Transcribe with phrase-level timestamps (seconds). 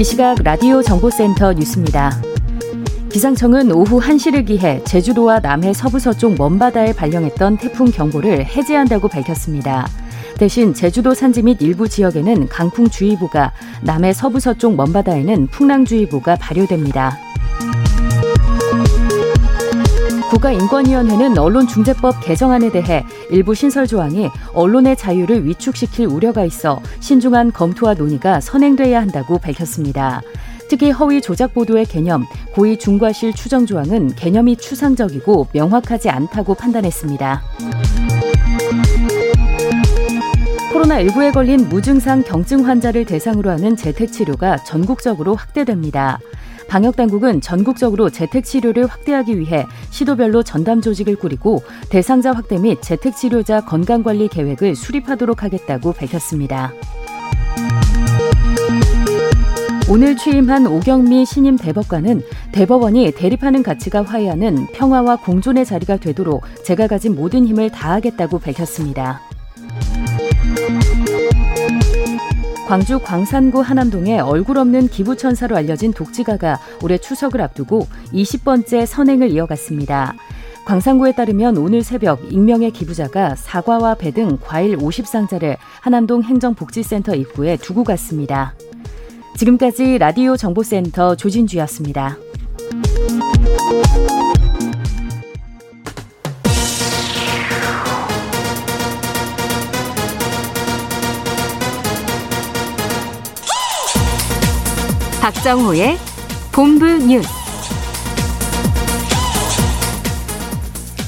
[0.00, 2.22] 이 시각 라디오 정보센터 뉴스입니다.
[3.10, 9.86] 기상청은 오후 1시를 기해 제주도와 남해 서부 서쪽 먼바다에 발령했던 태풍 경보를 해제한다고 밝혔습니다.
[10.38, 17.18] 대신 제주도 산지 및 일부 지역에는 강풍주의보가, 남해 서부 서쪽 먼바다에는 풍랑주의보가 발효됩니다.
[20.30, 28.40] 국가인권위원회는 언론중재법 개정안에 대해 일부 신설 조항이 언론의 자유를 위축시킬 우려가 있어 신중한 검토와 논의가
[28.40, 30.22] 선행돼야 한다고 밝혔습니다.
[30.68, 37.42] 특히 허위 조작 보도의 개념, 고의 중과실 추정 조항은 개념이 추상적이고 명확하지 않다고 판단했습니다.
[40.72, 46.20] 코로나19에 걸린 무증상 경증 환자를 대상으로 하는 재택치료가 전국적으로 확대됩니다.
[46.70, 54.76] 방역당국은 전국적으로 재택치료를 확대하기 위해 시도별로 전담 조직을 꾸리고 대상자 확대 및 재택치료자 건강관리 계획을
[54.76, 56.72] 수립하도록 하겠다고 밝혔습니다.
[59.90, 67.16] 오늘 취임한 오경미 신임 대법관은 대법원이 대립하는 가치가 화해하는 평화와 공존의 자리가 되도록 제가 가진
[67.16, 69.20] 모든 힘을 다하겠다고 밝혔습니다.
[72.70, 80.14] 광주 광산구 하남동에 얼굴 없는 기부천사로 알려진 독지가가 올해 추석을 앞두고 20번째 선행을 이어갔습니다.
[80.66, 87.82] 광산구에 따르면 오늘 새벽 익명의 기부자가 사과와 배 등 과일 50상자를 하남동 행정복지센터 입구에 두고
[87.82, 88.54] 갔습니다.
[89.36, 92.18] 지금까지 라디오 정보센터 조진주였습니다.
[105.30, 105.96] 박정호의
[106.50, 107.28] 본부 뉴스.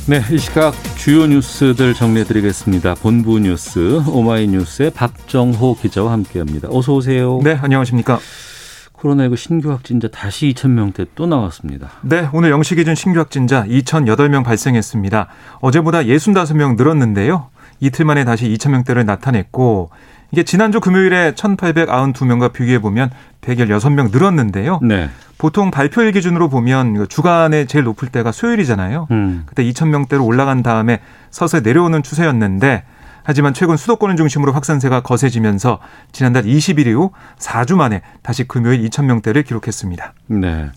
[0.06, 2.94] 네, 이 시각 주요 뉴스들 정리해드리겠습니다.
[3.02, 6.68] 본부 뉴스 오마이뉴스의 박정호 기자와 함께합니다.
[6.70, 7.40] 어서 오세요.
[7.42, 8.20] 네, 안녕하십니까.
[8.94, 11.90] 코로나19 신규 확진자 다시 2천 명대 또 나왔습니다.
[12.02, 15.26] 네, 오늘 영시 기준 신규 확진자 2,008명 발생했습니다.
[15.60, 17.50] 어제보다 65명 늘었는데요.
[17.80, 19.90] 이틀 만에 다시 2천 명대를 나타냈고
[20.32, 23.10] 이게 지난주 금요일에 1,892명과 비교해 보면
[23.42, 24.80] 116명 늘었는데요.
[24.82, 25.10] 네.
[25.36, 29.08] 보통 발표일 기준으로 보면 주간에 제일 높을 때가 수요일이잖아요.
[29.10, 29.42] 음.
[29.44, 31.00] 그때 2,000명대로 올라간 다음에
[31.30, 32.84] 서서히 내려오는 추세였는데
[33.24, 35.78] 하지만 최근 수도권을 중심으로 확산세가 거세지면서
[36.12, 40.14] 지난달 20일 이후 4주 만에 다시 금요일 2,000명대를 기록했습니다.
[40.28, 40.70] 네.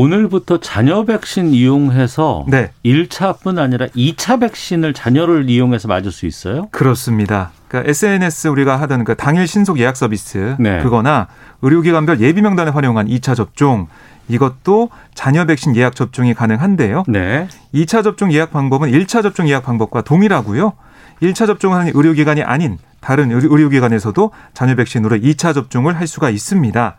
[0.00, 2.70] 오늘부터 자녀 백신 이용해서 네.
[2.84, 6.68] 1차뿐 아니라 2차 백신을 자녀를 이용해서 맞을 수 있어요?
[6.70, 7.50] 그렇습니다.
[7.68, 10.82] 그러니까 SNS 우리가 하던 그 당일 신속 예약 서비스 네.
[10.82, 11.28] 그거나
[11.62, 13.86] 의료기관별 예비 명단을 활용한 2차 접종
[14.28, 17.04] 이것도 자녀 백신 예약 접종이 가능한데요.
[17.08, 17.48] 네.
[17.72, 20.74] 2차 접종 예약 방법은 1차 접종 예약 방법과 동일하고요.
[21.22, 26.96] 1차 접종을 하는 의료기관이 아닌 다른 의료- 의료기관에서도 자녀 백신으로 2차 접종을 할 수가 있습니다.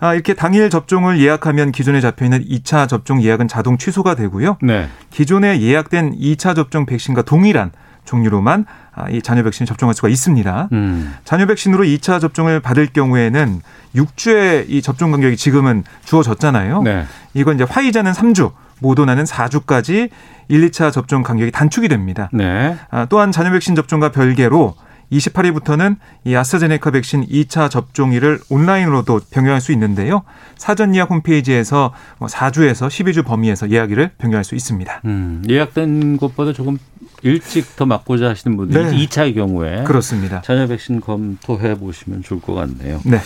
[0.00, 4.58] 아, 이렇게 당일 접종을 예약하면 기존에 잡혀 있는 2차 접종 예약은 자동 취소가 되고요.
[4.62, 4.88] 네.
[5.10, 7.72] 기존에 예약된 2차 접종 백신과 동일한
[8.04, 10.68] 종류로만 아, 이 자녀 백신을 접종할 수가 있습니다.
[10.72, 11.14] 음.
[11.24, 13.60] 자녀 백신으로 2차 접종을 받을 경우에는
[13.94, 16.82] 6주의 이 접종 간격이 지금은 주어졌잖아요.
[16.82, 17.04] 네.
[17.34, 20.10] 이건 이제 화이자는 3주, 모더나는 4주까지
[20.48, 22.30] 1, 2차 접종 간격이 단축이 됩니다.
[22.32, 22.76] 네.
[22.90, 24.74] 아, 또한 자녀 백신 접종과 별개로
[25.12, 30.22] 28일부터는 이 아스트라제네카 백신 2차 접종일을 온라인으로도 변경할 수 있는데요.
[30.56, 35.02] 사전 예약 홈페이지에서 뭐 4주에서 12주 범위에서 예약일을 변경할 수 있습니다.
[35.04, 35.42] 음.
[35.48, 36.78] 예약된 것보다 조금
[37.22, 39.06] 일찍 더 맞고자 하시는 분들이 네.
[39.06, 40.42] 2차의 경우에 그렇습니다.
[40.42, 43.00] 자녀 백신 검토해 보시면 좋을 것 같네요.
[43.04, 43.18] 네.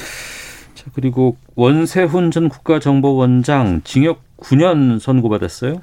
[0.75, 5.83] 자, 그리고 원세훈 전 국가정보원장 징역 9년 선고받았어요?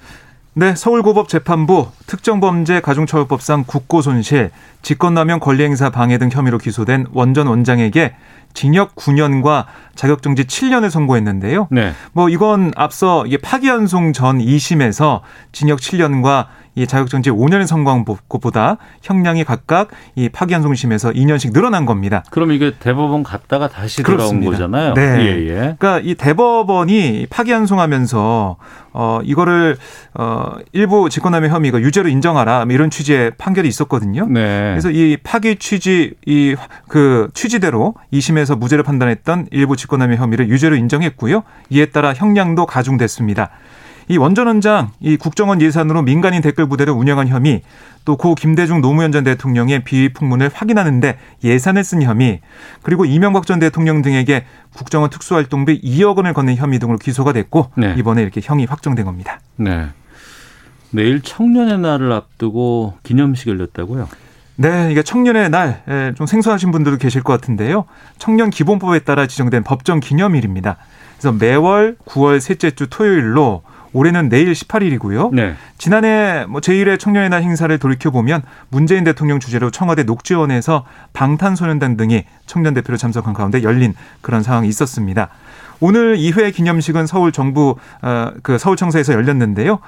[0.59, 4.49] 네, 서울고법 재판부 특정범죄 가중처벌법상 국고손실,
[4.81, 8.15] 직권남용 권리행사 방해 등 혐의로 기소된 원전 원장에게
[8.55, 11.67] 징역 9년과 자격정지 7년을 선고했는데요.
[11.69, 11.93] 네.
[12.11, 15.21] 뭐 이건 앞서 이게 파기환송 전 2심에서
[15.51, 22.23] 징역 7년과 이 자격정지 5년을 선고한 것보다 형량이 각각 이 파기환송심에서 2년씩 늘어난 겁니다.
[22.29, 24.51] 그럼 이게 대법원 갔다가 다시 돌아온 그렇습니다.
[24.51, 24.93] 거잖아요.
[24.93, 25.01] 네.
[25.19, 25.53] 예, 예.
[25.77, 28.57] 그러니까 이 대법원이 파기환송하면서
[28.93, 29.77] 어 이거를
[30.13, 34.25] 어 일부 직권남용 혐의가 유죄로 인정하라 뭐 이런 취지의 판결이 있었거든요.
[34.27, 34.71] 네.
[34.71, 36.55] 그래서 이 파기 취지 이
[36.87, 41.43] 그 취지대로 2심에서 무죄를 판단했던 일부 직권남용 혐의를 유죄로 인정했고요.
[41.69, 43.49] 이에 따라 형량도 가중됐습니다.
[44.09, 47.61] 이 원전 원장 이 국정원 예산으로 민간인 댓글 부대를 운영한 혐의
[48.05, 52.39] 또 고 김대중 노무현 전 대통령의 비위 풍문을 확인하는데 예산을 쓴 혐의
[52.81, 57.95] 그리고 이명박 전 대통령 등에게 국정원 특수활동비 2억 원을 건넨 혐의 등으로 기소가 됐고 네.
[57.97, 59.41] 이번에 이렇게 형이 확정된 겁니다.
[59.57, 59.87] 네.
[60.91, 64.07] 내일 청년의 날을 앞두고 기념식 열렸다고요?
[64.55, 67.85] 네, 이게 청년의 날, 예, 좀 생소하신 분들도 계실 것 같은데요.
[68.17, 70.77] 청년 기본법에 따라 지정된 법정 기념일입니다.
[71.17, 73.61] 그래서 매월 9월 셋째 주 토요일로
[73.97, 75.33] 올해는 내일 18일이고요.
[75.33, 75.55] 네.
[75.79, 82.25] 지난해 뭐 제1회 청년의 날 행사를 돌이켜 보면 문재인 대통령 주재로 청와대 녹지원에서 방탄소년단 등이
[82.45, 85.29] 청년 대표로 참석한 가운데 열린 그런 상황이 있었습니다.
[85.79, 89.79] 오늘 2회 기념식은 서울 정부 어, 그 서울청사에서 열렸는데요.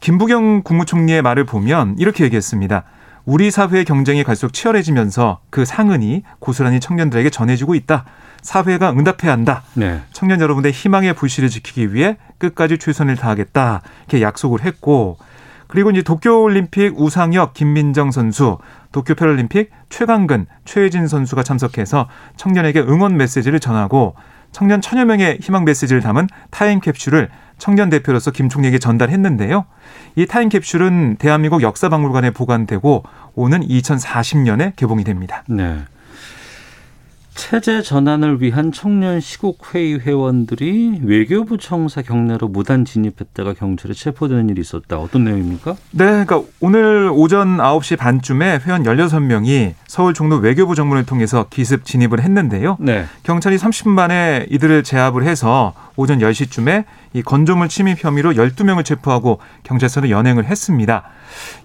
[0.00, 2.82] 김부경 국무총리의 말을 보면 이렇게 얘기했습니다.
[3.24, 8.04] 우리 사회의 경쟁이 갈수록 치열해지면서 그 상흔이 고스란히 청년들에게 전해지고 있다.
[8.42, 9.62] 사회가 응답해야 한다.
[9.72, 10.02] 네.
[10.12, 12.18] 청년 여러분의 희망의 불씨를 지키기 위해
[12.48, 13.82] 끝까지 최선을 다하겠다.
[14.08, 15.18] 이렇게 약속을 했고
[15.66, 18.58] 그리고 이제 도쿄올림픽 우상혁, 김민정 선수,
[18.92, 24.14] 도쿄 패럴림픽 최강근, 최혜진 선수가 참석해서 청년에게 응원 메시지를 전하고
[24.52, 29.64] 청년 천여 명의 희망 메시지를 담은 타임캡슐을 청년 대표로서 김 총리에게 전달했는데요.
[30.16, 33.02] 이 타임캡슐은 대한민국 역사박물관에 보관되고
[33.34, 35.42] 오는 2040년에 개봉이 됩니다.
[35.48, 35.78] 네.
[37.34, 44.98] 체제 전환을 위한 청년 시국회의 회원들이 외교부 청사 경내로 무단 진입했다가 경찰에 체포되는 일이 있었다.
[44.98, 45.72] 어떤 내용입니까?
[45.90, 52.22] 네, 그러니까 오늘 오전 9시 반쯤에 회원 16명이 서울 종로 외교부 정문을 통해서 기습 진입을
[52.22, 52.76] 했는데요.
[52.80, 53.04] 네.
[53.24, 56.84] 경찰이 30분 만에 이들을 제압을 해서 오전 10시쯤에
[57.14, 61.04] 이 건조물 침입 혐의로 12명을 체포하고 경찰서로 연행을 했습니다.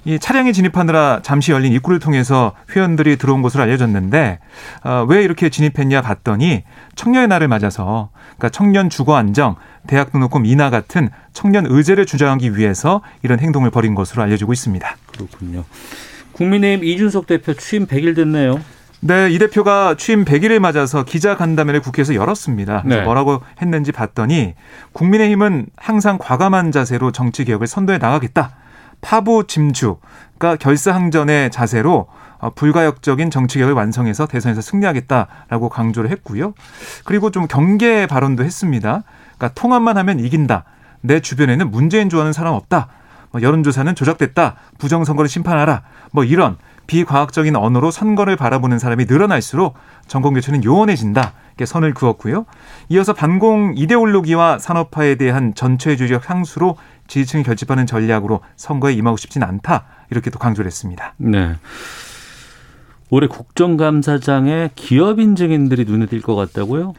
[0.05, 4.39] 이 차량에 진입하느라 잠시 열린 입구를 통해서 회원들이 들어온 것으로 알려졌는데
[4.83, 6.63] 어, 왜 이렇게 진입했냐 봤더니
[6.95, 9.55] 청년의 날을 맞아서 그러니까 청년 주거 안정,
[9.87, 14.95] 대학 등록금 인하 같은 청년 의제를 주장하기 위해서 이런 행동을 벌인 것으로 알려지고 있습니다.
[15.11, 15.65] 그렇군요.
[16.33, 18.61] 국민의힘 이준석 대표 취임 100일 됐네요.
[19.01, 22.83] 네, 이 대표가 취임 100일을 맞아서 기자 간담회를 국회에서 열었습니다.
[22.85, 23.01] 네.
[23.01, 24.55] 뭐라고 했는지 봤더니
[24.91, 28.55] 국민의힘은 항상 과감한 자세로 정치 개혁을 선도해 나가겠다.
[29.01, 29.97] 파부 짐주,
[30.37, 32.07] 그러니까 결사항전의 자세로
[32.39, 36.53] 어, 불가역적인 정치 개혁을 완성해서 대선에서 승리하겠다라고 강조를 했고요.
[37.05, 39.03] 그리고 좀 경계 발언도 했습니다.
[39.37, 40.65] 그러니까 통합만 하면 이긴다.
[41.01, 42.87] 내 주변에는 문재인 좋아하는 사람 없다.
[43.31, 44.55] 뭐 여론조사는 조작됐다.
[44.77, 45.83] 부정선거를 심판하라.
[46.11, 46.57] 뭐 이런
[46.89, 49.75] 비과학적인 언어로 선거를 바라보는 사람이 늘어날수록
[50.07, 51.33] 정권 교체는 요원해진다.
[51.49, 52.47] 이렇게 선을 그었고요.
[52.89, 56.77] 이어서 반공 이데올로기와 산업화에 대한 전체주의적 향수로
[57.07, 59.85] 지지층이 결집하는 전략으로 선거에 임하고 싶진 않다.
[60.09, 61.13] 이렇게 또 강조를 했습니다.
[61.17, 61.57] 네.
[63.11, 66.93] 올해 국정감사장에 기업 인 증인들이 눈에 띌 것 같다고요?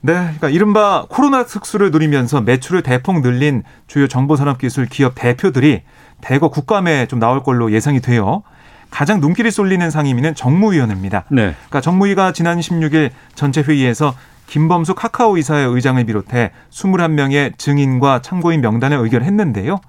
[0.00, 5.82] 네, 그러니까 이른바 코로나 특수를 누리면서 매출을 대폭 늘린 주요 정보산업기술 기업 대표들이
[6.22, 8.42] 대거 국감에 좀 나올 걸로 예상이 돼요.
[8.90, 11.24] 가장 눈길이 쏠리는 상임위는 정무위원회입니다.
[11.30, 11.54] 네.
[11.54, 14.14] 그러니까 정무위가 지난 16일 전체 회의에서
[14.46, 19.80] 김범수 카카오 이사의 의장을 비롯해 21명의 증인과 참고인 명단을 의결했는데요.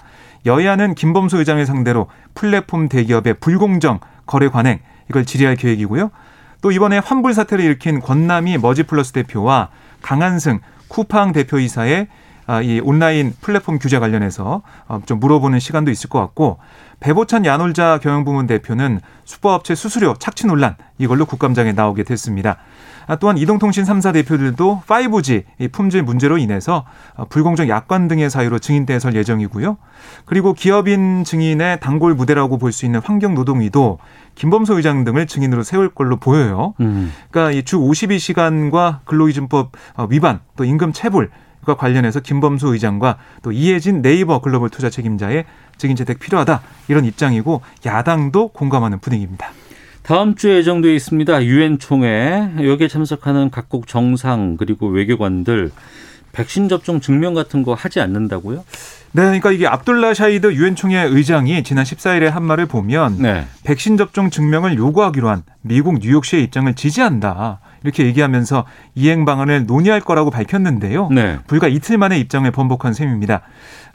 [0.46, 6.12] 여야는 김범수 의장을 상대로 플랫폼 대기업의 불공정 거래 관행 이걸 질의할 계획이고요.
[6.62, 9.70] 또 이번에 환불 사태를 일으킨 권남희 머지플러스 대표와
[10.02, 12.25] 강한승 쿠팡 대표이사의 아,
[12.64, 16.60] 이 온라인 플랫폼 규제 관련해서 어, 좀 물어보는 시간도 있을 것 같고
[17.00, 22.58] 배보찬 야놀자 경영부문 대표는 수법업체 수수료 착취 논란 이걸로 국감장에 나오게 됐습니다.
[23.08, 26.86] 아, 또한 이동통신 3사 대표들도 5G 이 품질 문제로 인해서
[27.16, 29.78] 어, 불공정 약관 등의 사유로 증인대에 설 예정이고요.
[30.25, 34.00] 그리고 기업인 증인의 단골 무대라고 볼 수 있는 환경노동위도
[34.34, 36.74] 김범수 의장 등을 증인으로 세울 걸로 보여요.
[36.80, 37.12] 음.
[37.30, 41.30] 그러니까 이 주 52시간과 근로기준법 어, 위반 또 임금 체불
[41.65, 45.45] 과 관련해서 김범수 의장과 또 이혜진 네이버 글로벌 투자 책임자의
[45.77, 49.51] 증인 채택 필요하다 이런 입장이고 야당도 공감하는 분위기입니다.
[50.03, 51.43] 다음 주에 예정돼 있습니다.
[51.45, 55.72] 유엔 총회 여기에 참석하는 각국 정상 그리고 외교관들
[56.31, 58.63] 백신 접종 증명 같은 거 하지 않는다고요?
[59.13, 63.48] 네, 그러니까 이게 압둘라 샤이드 유엔 총회 의장이 지난 14일에 한 말을 보면 네.
[63.63, 67.62] 백신 접종 증명을 요구하기로 한 미국 뉴욕시의 입장을 지지한다.
[67.86, 68.65] 이렇게 얘기하면서
[68.96, 71.10] 이행 방안을 논의할 거라고 밝혔는데요.
[71.10, 71.38] 네.
[71.48, 73.42] 불과 이틀 만에 입장을 번복한 셈입니다.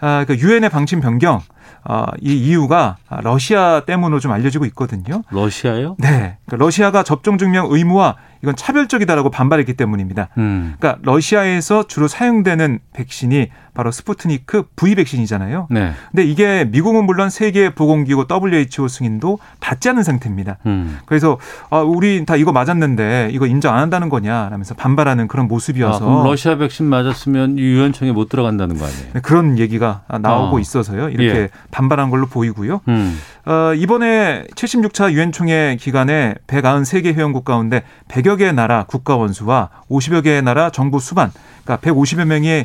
[0.00, 1.40] 아, 그 유엔의 방침 변경.
[1.82, 5.23] 어, 이 이유가 러시아 때문으로 좀 알려지고 있거든요.
[5.30, 5.97] 러시아요?
[5.99, 6.37] 네.
[6.44, 10.28] 그러니까 러시아가 접종 증명 의무와 이건 차별적이다라고 반발했기 때문입니다.
[10.38, 10.75] 음.
[10.78, 15.68] 그러니까 러시아에서 주로 사용되는 백신이 바로 스푸트니크 V 백신이잖아요.
[15.70, 15.92] 네.
[16.11, 20.59] 근데 이게 미국은 물론 세계 보건기구 WHO 승인도 받지 않은 상태입니다.
[20.66, 20.99] 음.
[21.06, 21.38] 그래서
[21.70, 26.25] 아, 우리 다 이거 맞았는데 이거 인정 안 한다는 거냐라면서 반발하는 그런 아, 모습이어서 그럼
[26.25, 29.12] 러시아 백신 맞았으면 유엔청에 못 들어간다는 거 아니에요?
[29.14, 30.61] 네, 그런 얘기가 나오고 어.
[30.61, 31.09] 있어서요.
[31.11, 31.49] 이렇게 예.
[31.70, 32.80] 반발한 걸로 보이고요.
[32.88, 33.18] 음.
[33.47, 40.23] 어, 이번에 76차 유엔 총회 기간에 193개 회원국 가운데 100여 개의 나라 국가 원수와 50여
[40.23, 41.32] 개의 나라 정부 수반,
[41.64, 42.64] 그러니까 150여 명이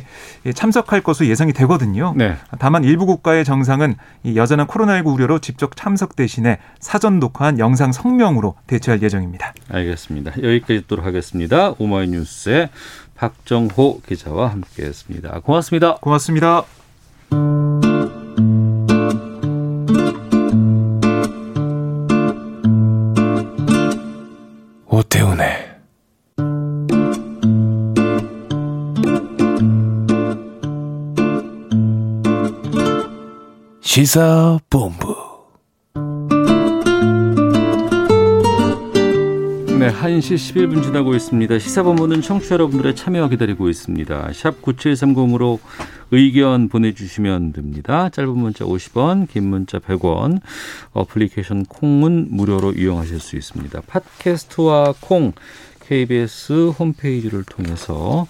[0.54, 2.14] 참석할 것으로 예상이 되거든요.
[2.16, 2.36] 네.
[2.58, 8.56] 다만 일부 국가의 정상은 이 여전한 코로나19 우려로 직접 참석 대신에 사전 녹화한 영상 성명으로
[8.66, 9.54] 대처할 예정입니다.
[9.70, 10.32] 알겠습니다.
[10.42, 11.74] 여기까지 듣도록 하겠습니다.
[11.78, 12.68] 오마이뉴스의
[13.14, 15.40] 박정호 기자와 함께했습니다.
[15.40, 15.96] 고맙습니다.
[15.96, 16.64] 고맙습니다.
[24.96, 25.46] 오태훈의
[33.82, 35.14] 시사본부
[39.78, 41.58] 네, 1시 11분 지나고 있습니다.
[41.58, 44.30] 시사본부는 청취자 여러분들의 참여 기다리고 있습니다.
[44.32, 45.58] 샵 9730으로
[46.10, 48.08] 의견 보내주시면 됩니다.
[48.08, 50.40] 짧은 문자 50원, 긴 문자 100원,
[50.92, 53.80] 어플리케이션 콩은 무료로 이용하실 수 있습니다.
[53.86, 55.32] 팟캐스트와 콩,
[55.80, 58.26] KBS 홈페이지를 통해서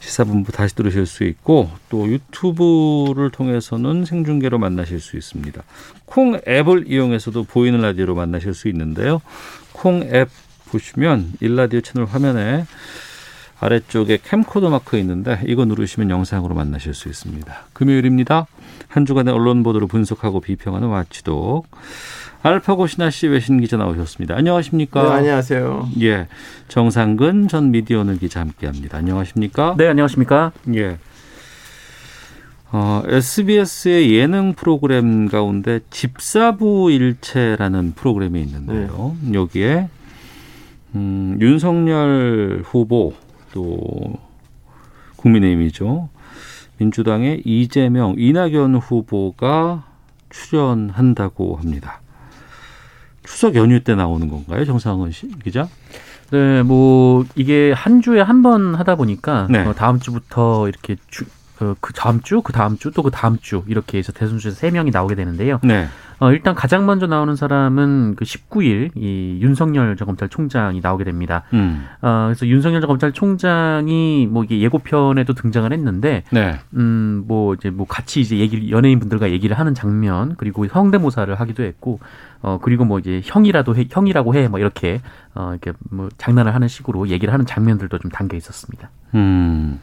[0.00, 5.62] 시사본부 다시 들으실 수 있고 또 유튜브를 통해서는 생중계로 만나실 수 있습니다.
[6.04, 9.20] 콩 앱을 이용해서도 보이는 라디오로 만나실 수 있는데요.
[9.72, 10.28] 콩 앱
[10.66, 12.66] 보시면 일라디오 채널 화면에
[13.62, 17.54] 아래쪽에 캠코더 마크 있는데 이거 누르시면 영상으로 만나실 수 있습니다.
[17.72, 18.46] 금요일입니다.
[18.88, 21.68] 한 주간의 언론 보도를 분석하고 비평하는 와치독.
[22.42, 24.34] 알파고 신하 씨 외신 기자 나오셨습니다.
[24.34, 25.04] 안녕하십니까?
[25.04, 25.90] 네, 안녕하세요.
[26.00, 26.26] 예,
[26.66, 28.98] 정상근 전 미디어오늘 기자 함께합니다.
[28.98, 29.76] 안녕하십니까?
[29.78, 30.50] 네, 안녕하십니까?
[30.74, 30.98] 예.
[32.72, 39.14] 어, SBS의 예능 프로그램 가운데 집사부 일체라는 프로그램이 있는데요.
[39.32, 39.88] 여기에
[40.96, 43.14] 음, 윤석열 후보
[43.52, 44.18] 또
[45.16, 46.08] 국민의힘이죠.
[46.78, 49.84] 민주당의 이재명, 이낙연 후보가
[50.30, 52.00] 출연한다고 합니다.
[53.24, 55.68] 추석 연휴 때 나오는 건가요, 정상은 씨, 기자?
[56.32, 59.60] 네, 뭐 이게 한 주에 한 번 하다 보니까 네.
[59.64, 61.24] 어, 다음 주부터 이렇게 주,
[61.60, 64.70] 어, 그 다음 주, 그 다음 주, 또 그 다음 주 이렇게 해서 대선주에서 세
[64.70, 65.60] 명이 나오게 되는데요.
[65.62, 65.86] 네.
[66.18, 71.42] 어, 일단 가장 먼저 나오는 사람은 그 19일 이 윤석열 전 검찰총장이 나오게 됩니다.
[71.52, 71.84] 음.
[72.00, 76.58] 어, 그래서 윤석열 전 검찰총장이 뭐 이게 예고편에도 등장을 했는데 네.
[76.76, 81.64] 음, 뭐 이제 뭐 같이 이제 얘기 연예인 분들과 얘기를 하는 장면 그리고 성대모사를 하기도
[81.64, 81.98] 했고
[82.40, 85.00] 어 그리고 뭐 이제 형이라도 해 형이라고 해 뭐 이렇게
[85.34, 88.90] 어 이렇게 뭐 장난을 하는 식으로 얘기를 하는 장면들도 좀 담겨 있었습니다.
[89.14, 89.80] 음.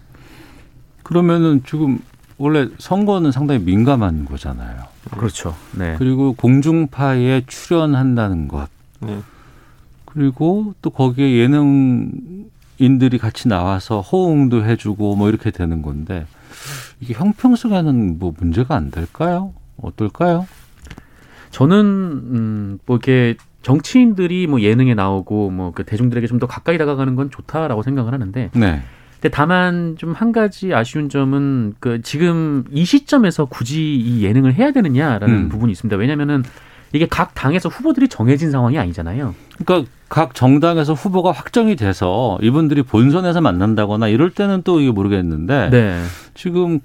[1.10, 1.98] 그러면은 지금
[2.38, 4.84] 원래 선거는 상당히 민감한 거잖아요.
[5.18, 5.56] 그렇죠.
[5.76, 5.96] 네.
[5.98, 8.70] 그리고 공중파에 출연한다는 것.
[9.00, 9.20] 네.
[10.06, 16.28] 그리고 또 거기에 예능인들이 같이 나와서 호응도 해주고 뭐 이렇게 되는 건데
[17.00, 19.54] 이게 형평성에는 뭐 문제가 안 될까요?
[19.82, 20.48] 어떨까요?
[21.50, 27.32] 저는 음뭐 이렇게 정치인들이 뭐 예능에 나오고 뭐 그 대중들에게 좀 더 가까이 다가가는 건
[27.32, 28.84] 좋다라고 생각을 하는데 네.
[29.22, 34.72] 근데 다만 좀 한 가지 아쉬운 점은 그 지금 이 시점에서 굳이 이 예능을 해야
[34.72, 35.50] 되느냐라는 음.
[35.50, 35.96] 부분이 있습니다.
[35.98, 36.44] 왜냐면은
[36.94, 39.36] 이게 각 당에서 후보들이 정해진 상황이 아니잖아요.
[39.64, 46.04] 그러니까 각 정당에서 후보가 확정이 돼서 이분들이 본선에서 만난다거나 이럴 때는 또 이게 모르겠는데 네.
[46.34, 46.80] 지금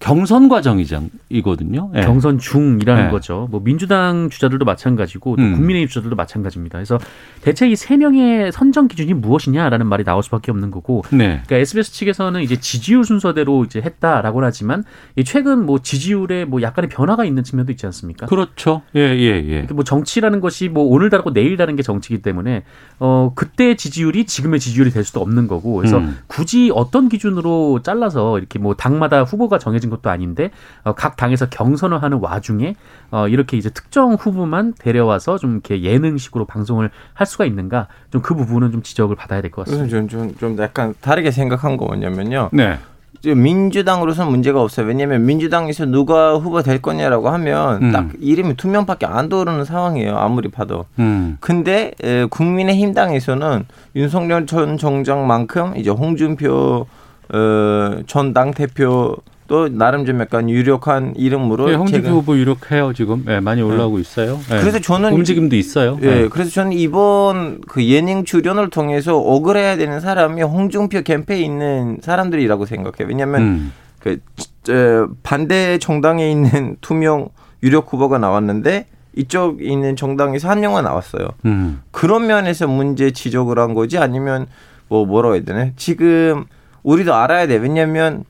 [0.00, 1.90] 경선 과정이거든요.
[1.94, 2.00] 예.
[2.00, 3.10] 경선 중이라는 네.
[3.10, 3.48] 거죠.
[3.50, 5.52] 뭐 민주당 주자들도 마찬가지고 또 음.
[5.54, 6.78] 국민의힘 주자들도 마찬가지입니다.
[6.78, 6.98] 그래서
[7.42, 11.02] 대체 이 세 명의 선정 기준이 무엇이냐라는 말이 나올 수밖에 없는 거고.
[11.10, 11.40] 네.
[11.46, 14.84] 그러니까 SBS 측에서는 이제 지지율 순서대로 이제 했다라고 하지만
[15.16, 18.26] 이 최근 뭐 지지율에 뭐 약간의 변화가 있는 측면도 있지 않습니까?
[18.26, 18.82] 그렇죠.
[18.96, 19.66] 예, 예, 예.
[19.72, 22.64] 뭐 정치라는 것이 뭐 오늘 다르고 내일 다른 게 정치이기 때문에
[22.98, 26.18] 어 그때 지지율이 지금의 지지율이 될 수도 없는 거고 그래서 음.
[26.26, 30.50] 굳이 어떤 기준으로 잘라서 이렇게 뭐 당마다 후보가 정해진 것도 아닌데
[30.84, 32.74] 어, 각 당에서 경선을 하는 와중에
[33.10, 38.34] 어 이렇게 이제 특정 후보만 데려와서 좀 이렇게 예능식으로 방송을 할 수가 있는가 좀 그
[38.34, 39.88] 부분은 좀 지적을 받아야 될 것 같습니다.
[39.90, 42.50] 그래서 좀, 좀, 좀 약간 다르게 생각한 거 뭐냐면요.
[42.52, 42.78] 네.
[43.22, 44.86] 민주당으로서는 문제가 없어요.
[44.86, 47.92] 왜냐하면 민주당에서 누가 후보 될 거냐라고 하면 음.
[47.92, 50.16] 딱 이름이 두 명밖에 안 떠오르는 상황이에요.
[50.16, 50.86] 아무리 봐도.
[50.98, 51.36] 음.
[51.40, 53.66] 근데 에, 국민의힘 당에서는
[53.96, 56.86] 윤석열 전 정장만큼 이제 홍준표
[57.32, 59.16] 어, 전 당대표
[59.50, 63.24] 또 나름 좀 약간 유력한 이름으로 네, 홍준표 후보 유력해요 지금.
[63.26, 64.38] 네, 많이 올라오고 있어요.
[64.48, 64.60] 네.
[64.60, 65.98] 그래서 저는 움직임도 있어요.
[66.02, 66.28] 예, 네.
[66.28, 73.08] 그래서 저는 이번 그 예능 출연을 통해서 억울해야 되는 사람이 홍준표 캠페에 있는 사람들이라고 생각해요.
[73.08, 73.72] 왜냐하면 음.
[73.98, 74.18] 그
[74.62, 77.30] 저, 반대 정당에 있는 두명
[77.64, 81.26] 유력 후보가 나왔는데 이쪽 있는 정당에서 한 명만 나왔어요.
[81.46, 81.82] 음.
[81.90, 84.46] 그런 면에서 문제 지적을 한 거지 아니면
[84.86, 85.70] 뭐 뭐라고 해야 되나?
[85.74, 86.44] 지금
[86.84, 87.56] 우리도 알아야 돼.
[87.56, 88.29] 왜냐하면 어,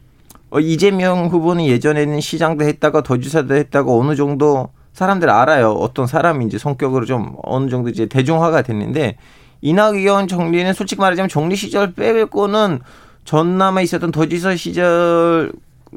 [0.59, 5.71] 이재명 후보는 예전에는 시장도 했다가 도지사도 했다가 어느 정도 사람들 알아요.
[5.73, 9.16] 어떤 사람인지 성격으로 좀 어느 정도 이제 대중화가 됐는데
[9.61, 12.80] 이낙연 정리는 솔직히 말하자면 정리 시절 빼고는
[13.25, 15.52] 전남에 있었던 도지사 시절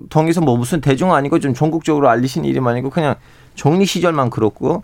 [0.09, 3.15] 통해서 뭐 무슨 대중 아니고 좀 전국적으로 알리신 이름 아니고 그냥
[3.55, 4.81] 정리 시절만 그렇고 에,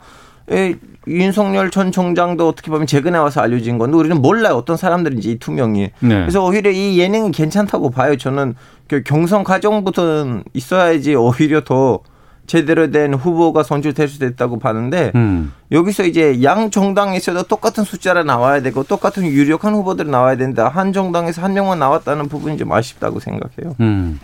[1.07, 5.51] 윤석열 전 총장도 어떻게 보면 최근에 와서 알려진 건데 우리는 몰라요 어떤 사람들인지 이 두
[5.51, 6.19] 명이 네.
[6.21, 8.55] 그래서 오히려 이 예능은 괜찮다고 봐요 저는
[8.87, 11.99] 그 경선 과정부터는 있어야지 오히려 더
[12.47, 15.53] 제대로 된 후보가 선출될 수 있다고 봤는데 음.
[15.71, 20.67] 여기서 이제 양 정당에서도 똑같은 숫자가 나와야 되고 똑같은 유력한 후보들이 나와야 된다.
[20.67, 23.75] 한 정당에서 한 명만 나왔다는 부분이 좀 아쉽다고 생각해요.
[23.81, 24.19] 음.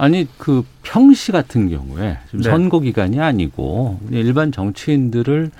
[0.00, 2.48] 아니 그 평시 같은 경우에 지금 네.
[2.48, 5.50] 선거 기간이 아니고 일반 정치인들을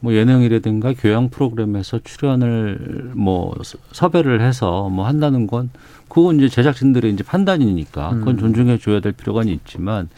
[0.00, 5.70] 뭐 예능이라든가 교양 프로그램에서 출연을 뭐 서- 섭외를 해서 뭐 한다는 건
[6.08, 8.38] 그건 이제 제작진들의 이제 판단이니까 그건 음.
[8.40, 10.08] 존중해 줘야 될 필요가 있지만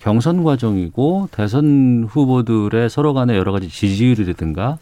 [0.00, 4.76] 경선 과정이고 대선 후보들의 서로 간의 여러 가지 지지율이라든가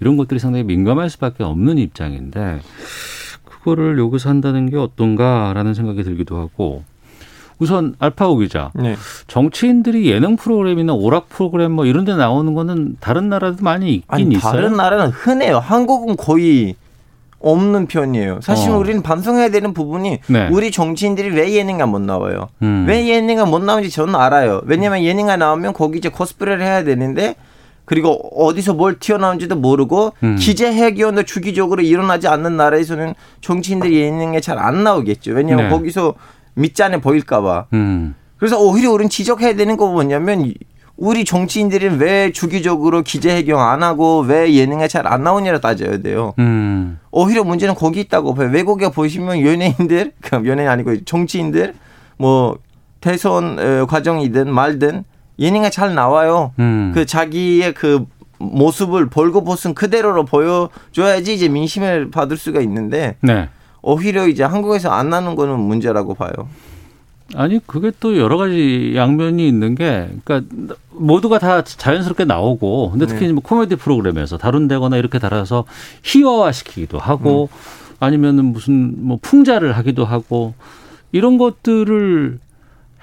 [0.00, 2.60] 이런 것들이 상당히 민감할 수밖에 없는 입장인데
[3.44, 6.84] 그거를 여기서 한다는 게 어떤가라는 생각이 들기도 하고
[7.58, 8.96] 우선 알파오 기자 네.
[9.28, 14.34] 정치인들이 예능 프로그램이나 오락 프로그램 뭐 이런 데 나오는 거는 다른 나라도 많이 있긴 아니
[14.34, 14.52] 있어요.
[14.52, 15.58] 다른 나라는 흔해요.
[15.58, 16.74] 한국은 거의
[17.38, 18.40] 없는 편이에요.
[18.42, 18.78] 사실 어.
[18.78, 20.48] 우리는 반성해야 되는 부분이 네.
[20.50, 22.48] 우리 정치인들이 왜 예능에 못 나와요.
[22.62, 22.84] 음.
[22.88, 24.62] 왜 예능에 못 나오는지 저는 알아요.
[24.64, 27.36] 왜냐면 예능에 나오면 거기 이제 코스프레를 해야 되는데
[27.84, 30.36] 그리고 어디서 뭘 튀어나온지도 모르고 음.
[30.36, 35.32] 기재회견도 주기적으로 일어나지 않는 나라에서는 정치인들이 예능에 잘 안 나오겠죠.
[35.32, 35.70] 왜냐면 네.
[35.70, 36.14] 거기서
[36.56, 37.66] 밑잔에 보일까봐.
[37.72, 38.14] 음.
[38.38, 40.52] 그래서 오히려 우리는 지적해야 되는 거 뭐냐면
[40.96, 46.32] 우리 정치인들이 왜 주기적으로 기재회견 안 하고 왜 예능에 잘 안 나오냐를 따져야 돼요.
[46.38, 46.98] 음.
[47.10, 48.50] 오히려 문제는 거기 있다고 봐요.
[48.50, 50.12] 외국에 보시면 연예인들,
[50.44, 51.74] 연예인 아니고 정치인들,
[52.18, 52.58] 뭐
[53.00, 55.04] 대선 어, 과정이든 말든
[55.38, 56.52] 예능에 잘 나와요.
[56.58, 56.92] 음.
[56.94, 58.06] 그 자기의 그
[58.38, 63.48] 모습을 벌거벗은 그대로로 보여줘야지 이제 민심을 받을 수가 있는데 네.
[63.90, 66.32] 오히려 이제 한국에서 안 나는 거는 문제라고 봐요.
[67.34, 70.48] 아니 그게 또 여러 가지 양면이 있는 게 그러니까
[70.90, 73.32] 모두가 다 자연스럽게 나오고 근데 특히 네.
[73.32, 75.64] 뭐 코미디 프로그램에서 다룬다거나 이렇게 달아서
[76.02, 77.48] 희화화 시키기도 하고
[78.00, 80.54] 아니면은 무슨 뭐 풍자를 하기도 하고
[81.12, 82.38] 이런 것들을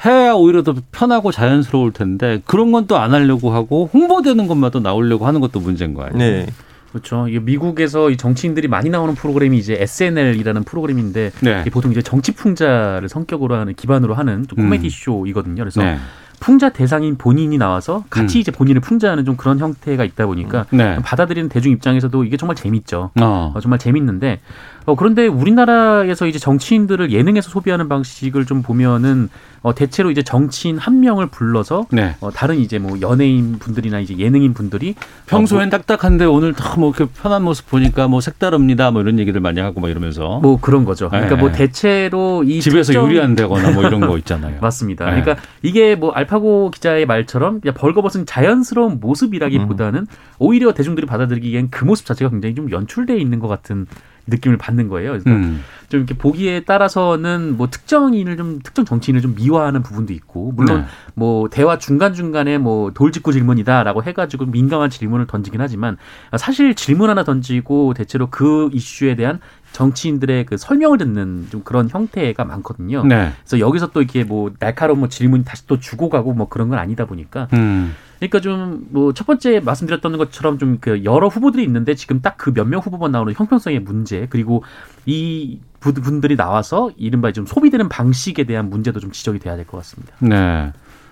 [0.06, 4.82] 해야 오히려 더 편하고 자연스러울 텐데 그런 건 또 안 하려고 하고 홍보되는 것만 또
[4.82, 6.18] 나오려고 하는 것도 문제인 거 아니에요?
[6.18, 6.46] 네.
[6.94, 7.26] 그렇죠.
[7.42, 11.64] 미국에서 이 정치인들이 많이 나오는 프로그램이 이제 SNL이라는 프로그램인데 네.
[11.72, 14.90] 보통 이제 정치 풍자를 성격으로 하는 기반으로 하는 좀 코미디 음.
[14.90, 15.64] 쇼이거든요.
[15.64, 15.98] 그래서 네.
[16.40, 18.42] 풍자 대상인 본인이 나와서 같이 음.
[18.42, 20.98] 이제 본인을 풍자하는 좀 그런 형태가 있다 보니까 네.
[20.98, 23.10] 받아들이는 대중 입장에서도 이게 정말 재밌죠.
[23.20, 23.54] 어.
[23.56, 24.40] 어, 정말 재밌는데
[24.86, 29.30] 어, 그런데 우리나라에서 이제 정치인들을 예능에서 소비하는 방식을 좀 보면은
[29.62, 32.16] 어, 대체로 이제 정치인 한 명을 불러서 네.
[32.20, 34.94] 어, 다른 이제 뭐 연예인 분들이나 이제 예능인 분들이
[35.28, 38.92] 평소엔 딱딱한데 오늘 뭐 이렇게 편한 모습 보니까 뭐 색다릅니다.
[38.92, 41.08] 뭐 이런 얘기들 많이 하고 막 이러면서 뭐 그런 거죠.
[41.08, 41.42] 그러니까 네.
[41.42, 44.58] 뭐 대체로 이 집에서 특정- 요리한다거나 뭐 이런 거 있잖아요.
[44.60, 45.06] 맞습니다.
[45.10, 45.22] 네.
[45.22, 50.08] 그러니까 이게 뭐 알파고 기자의 말처럼 벌거벗은 자연스러운 모습이라기보다는
[50.40, 53.88] 오히려 대중들이 받아들이기엔 그 모습 자체가 굉장히 좀 연출돼 있는 것 같은
[54.28, 55.12] 느낌을 받는 거예요.
[55.12, 55.64] 그래서 음.
[55.90, 60.86] 좀 이렇게 보기에 따라서는 뭐 특정인을 좀 특정 정치인을 좀 미화하는 부분도 있고 물론 네.
[61.14, 65.98] 뭐 대화 중간 중간에 뭐 돌직구 질문이다라고 해가지고 민감한 질문을 던지긴 하지만
[66.38, 69.40] 사실 질문 하나 던지고 대체로 그 이슈에 대한
[69.74, 73.04] 정치인들의 그 설명을 듣는 좀 그런 형태가 많거든요.
[73.06, 73.32] 네.
[73.42, 76.80] 그래서 여기서 또 이렇게 뭐 날카로운 뭐 질문 다시 또 주고 가고 뭐 그런 건
[76.80, 77.94] 아니다 보니까 음.
[78.30, 82.52] 그러니까 좀 뭐 첫 번째 말씀드렸던 것처럼 좀 그 여러 후보들이 있는데 지금 딱 그
[82.54, 84.64] 몇 명 후보만 나오는 형평성의 문제 그리고
[85.06, 89.78] 이 부- 분들이 나와서 이른바 좀 소비되는 방식에 대한 문제도 좀 지적이 돼야 될 것
[89.78, 90.14] 같습니다.
[90.20, 90.72] 네.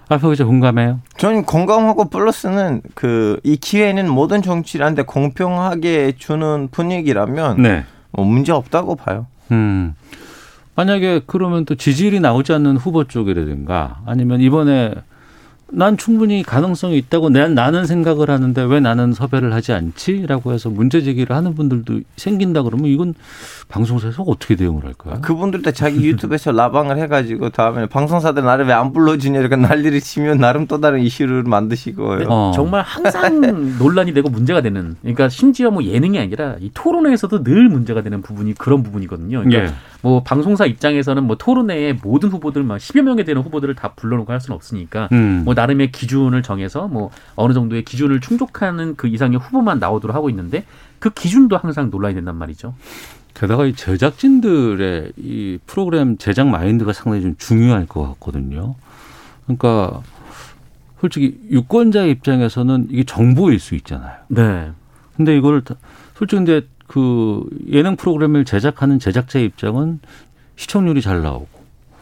[0.09, 0.99] 알파 기자 공감해요?
[1.17, 7.85] 저는 건강하고 플러스는 그 이 기회는 모든 정치인한테 공평하게 주는 분위기라면 네.
[8.11, 9.25] 뭐 문제 없다고 봐요.
[9.51, 9.95] 음.
[10.75, 14.93] 만약에 그러면 또 지지율이 나오지 않는 후보 쪽이라든가 아니면 이번에
[15.73, 21.01] 난 충분히 가능성이 있다고 난 나는 생각을 하는데 왜 나는 섭외를 하지 않지?라고 해서 문제
[21.01, 23.13] 제기를 하는 분들도 생긴다 그러면 이건
[23.69, 25.19] 방송사에서 어떻게 대응을 할까요?
[25.21, 30.65] 그분들도 자기 유튜브에서 라방을 해가지고 다음에 방송사들 나를 왜 안 불러주냐 이렇게 난리를 치면 나름
[30.67, 32.51] 또 다른 이슈를 만드시고 어.
[32.55, 33.39] 정말 항상
[33.79, 38.55] 논란이 되고 문제가 되는 그러니까 심지어 뭐 예능이 아니라 이 토론회에서도 늘 문제가 되는 부분이
[38.55, 39.43] 그런 부분이거든요.
[39.43, 39.73] 그러니까 예.
[40.01, 44.41] 뭐 방송사 입장에서는 뭐 토론회에 모든 후보들 막 10여 명에 되는 후보들을 다 불러놓고 할
[44.41, 45.43] 수는 없으니까 음.
[45.45, 50.65] 뭐 나름의 기준을 정해서 뭐 어느 정도의 기준을 충족하는 그 이상의 후보만 나오도록 하고 있는데
[50.99, 52.73] 그 기준도 항상 논란이 된단 말이죠.
[53.33, 58.75] 게다가 이 제작진들의 이 프로그램 제작 마인드가 상당히 좀 중요할 것 같거든요.
[59.45, 60.01] 그러니까
[60.99, 64.13] 솔직히 유권자 입장에서는 이게 정보일 수 있잖아요.
[64.27, 64.71] 네.
[65.15, 65.75] 근데 이걸 다-
[66.15, 70.01] 솔직히 근데 그 예능 프로그램을 제작하는 제작자의 입장은
[70.57, 71.47] 시청률이 잘 나오고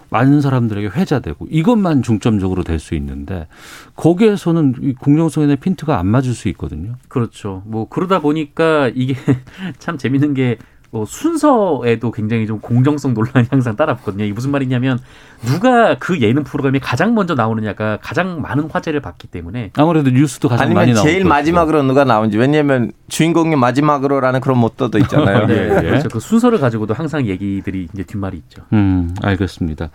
[0.09, 3.45] 많은 사람들에게 회자되고 이것만 중점적으로 될 수 있는데
[3.95, 6.95] 거기에서는 이 공정성에 대한 핀트가 안 맞을 수 있거든요.
[7.07, 7.61] 그렇죠.
[7.67, 9.13] 뭐 그러다 보니까 이게
[9.77, 10.57] 참 재밌는 게
[10.91, 14.23] 뭐 순서에도 굉장히 좀 공정성 논란이 항상 따라붙거든요.
[14.23, 14.99] 이게 무슨 말이냐면
[15.45, 20.73] 누가 그 예능 프로그램에 가장 먼저 나오느냐가 가장 많은 화제를 받기 때문에 아무래도 뉴스도 가장
[20.73, 25.45] 많이 아니면 나오고 제일 마지막으로 누가 나온지 왜냐면 주인공이 마지막으로라는 그런 모토도 있잖아요.
[25.47, 25.67] 네.
[25.67, 26.09] 네, 그렇죠.
[26.09, 28.63] 그 순서를 가지고도 항상 얘기들이 이제 뒷말이 있죠.
[28.73, 29.89] 음, 알겠습니다.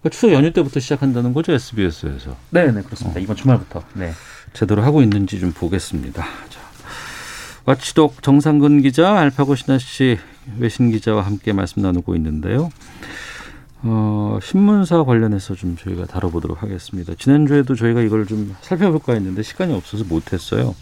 [0.00, 2.36] 그러니까 추석 연휴 때부터 시작한다는 거죠, SBS에서.
[2.50, 3.18] 네, 네, 그렇습니다.
[3.18, 3.82] 이번 주말부터.
[3.94, 4.12] 네.
[4.52, 6.24] 제대로 하고 있는지 좀 보겠습니다.
[7.68, 10.18] 자, 와치독 정상근 기자, 알파고 신하 씨
[10.58, 12.70] 외신 기자와 함께 말씀 나누고 있는데요.
[13.82, 17.12] 어, 신문사 관련해서 좀 저희가 다뤄보도록 하겠습니다.
[17.18, 20.74] 지난주에도 저희가 이걸 좀 살펴볼까 했는데 시간이 없어서 못했어요.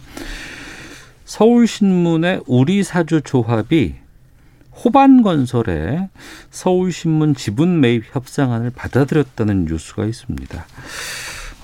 [1.24, 3.96] 서울신문의 우리 사주 조합이
[4.84, 6.08] 호반건설에
[6.52, 10.64] 서울신문 지분 매입 협상안을 받아들였다는 뉴스가 있습니다.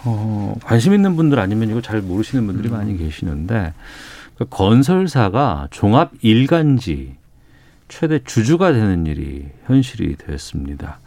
[0.04, 3.72] 어, 관심 있는 분들 아니면 이거 잘 모르시는 분들이 많이 계시는데
[4.36, 7.16] 그 건설사가 종합 일간지
[7.88, 10.98] 최대 주주가 되는 일이 현실이 되었습니다.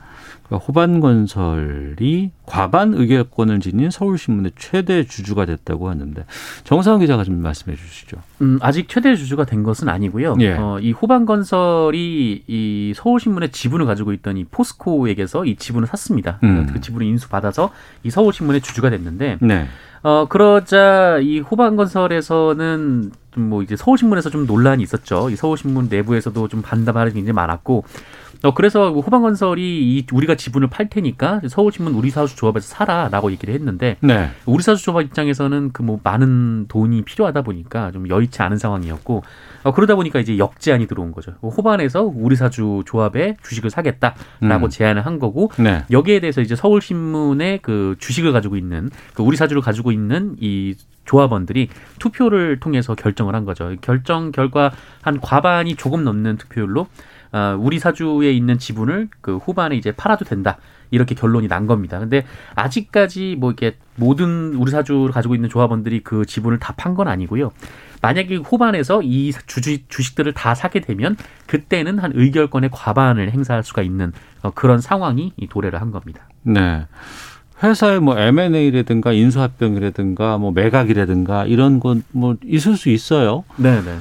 [0.45, 6.23] 그러니까 호반건설이 과반 의결권을 지닌 서울신문의 최대 주주가 됐다고 하는데
[6.63, 8.17] 정상훈 기자가 좀 말씀해 주시죠.
[8.41, 10.35] 음, 아직 최대 주주가 된 것은 아니고요.
[10.41, 10.51] 예.
[10.53, 16.39] 어, 이 호반건설이 이 서울신문의 지분을 가지고 있던 이 포스코에게서 이 지분을 샀습니다.
[16.43, 16.67] 음.
[16.71, 17.71] 그 지분을 인수받아서
[18.03, 19.67] 이 서울신문의 주주가 됐는데 네.
[20.05, 25.31] 어, 그러자 이 호반건설에서는 좀뭐 이제 서울신문에서 좀 논란이 있었죠.
[25.31, 27.83] 이 서울신문 내부에서도 좀 반대말이 굉장히 많았고,
[28.45, 34.29] 어, 그래서 호반건설이 이 우리가 지분을 팔 테니까 서울신문 우리사주조합에서 사라라고 얘기를 했는데, 네.
[34.45, 39.23] 우리사주조합 입장에서는 그 뭐 많은 돈이 필요하다 보니까 좀 여의치 않은 상황이었고,
[39.63, 41.33] 어, 그러다 보니까 이제 역제안이 들어온 거죠.
[41.43, 44.69] 호반에서 우리 사주 조합의 주식을 사겠다라고 음.
[44.69, 45.83] 제안을 한 거고, 네.
[45.91, 51.69] 여기에 대해서 이제 서울신문의 그 주식을 가지고 있는 그 우리 사주를 가지고 있는 이 조합원들이
[51.99, 53.75] 투표를 통해서 결정을 한 거죠.
[53.81, 56.87] 결정 결과 한 과반이 조금 넘는 투표율로
[57.31, 60.57] 어, 우리 사주에 있는 지분을 그 후반에 이제 팔아도 된다.
[60.91, 61.99] 이렇게 결론이 난 겁니다.
[61.99, 67.07] 근데 아직까지 뭐 이렇게 모든 우리 사주를 가지고 있는 조합원들이 그 지분을 다 판 건
[67.07, 67.51] 아니고요.
[68.01, 69.31] 만약에 후반에서 이
[69.87, 75.47] 주식들을 다 사게 되면 그때는 한 의결권의 과반을 행사할 수가 있는 어, 그런 상황이 이
[75.47, 76.29] 도래를 한 겁니다.
[76.43, 76.85] 네.
[77.63, 83.43] 회사의 뭐 M&A라든가 인수합병이라든가 뭐 매각이라든가 이런 건 뭐 있을 수 있어요.
[83.57, 83.97] 네, 네.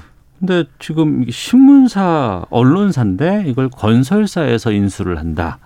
[0.47, 5.59] 근데 지금 신문사 언론사인데 이걸 건설사에서 인수를 한다.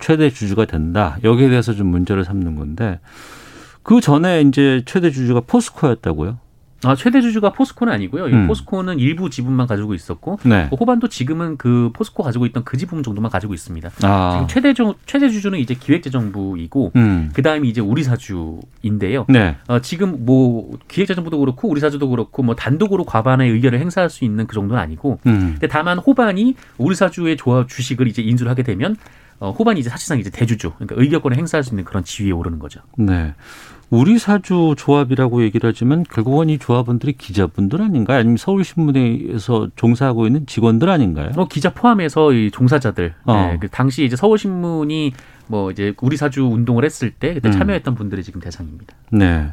[0.00, 1.16] 최대 주주가 된다.
[1.22, 2.98] 여기에 대해서 좀 문제를 삼는 건데
[3.84, 6.38] 그 전에 이제 최대 주주가 포스코였다고요.
[6.86, 8.28] 아, 최대 주주가 포스코는 아니고요.
[8.28, 8.46] 이 음.
[8.46, 10.66] 포스코는 일부 지분만 가지고 있었고 네.
[10.70, 13.90] 뭐 호반도 지금은 그 포스코 가지고 있던 그 지분 정도만 가지고 있습니다.
[14.02, 14.30] 아.
[14.32, 17.30] 지금 최대 주, 최대 주주는 이제 기획재정부이고 음.
[17.32, 19.26] 그 다음이 이제 우리 사주인데요.
[19.28, 19.56] 네.
[19.68, 24.46] 어, 지금 뭐 기획재정부도 그렇고 우리 사주도 그렇고 뭐 단독으로 과반의 의결을 행사할 수 있는
[24.46, 25.52] 그 정도는 아니고 음.
[25.52, 28.96] 근데 다만 호반이 우리 사주의 조합 주식을 이제 인수를 하게 되면
[29.38, 32.80] 어, 호반이 이제 사실상 이제 대주주 그러니까 의결권을 행사할 수 있는 그런 지위에 오르는 거죠.
[32.96, 33.34] 네.
[33.88, 38.18] 우리 사주 조합이라고 얘기를 하지만 결국은 이 조합원들이 기자분들 아닌가요?
[38.18, 41.30] 아니면 서울신문에서 종사하고 있는 직원들 아닌가요?
[41.36, 43.14] 어, 기자 포함해서 이 종사자들.
[43.24, 43.34] 어.
[43.34, 45.12] 네, 그 당시 이제 서울신문이
[45.46, 47.52] 뭐 이제 우리 사주 운동을 했을 때 그때 음.
[47.52, 48.96] 참여했던 분들이 지금 대상입니다.
[49.10, 49.48] 네.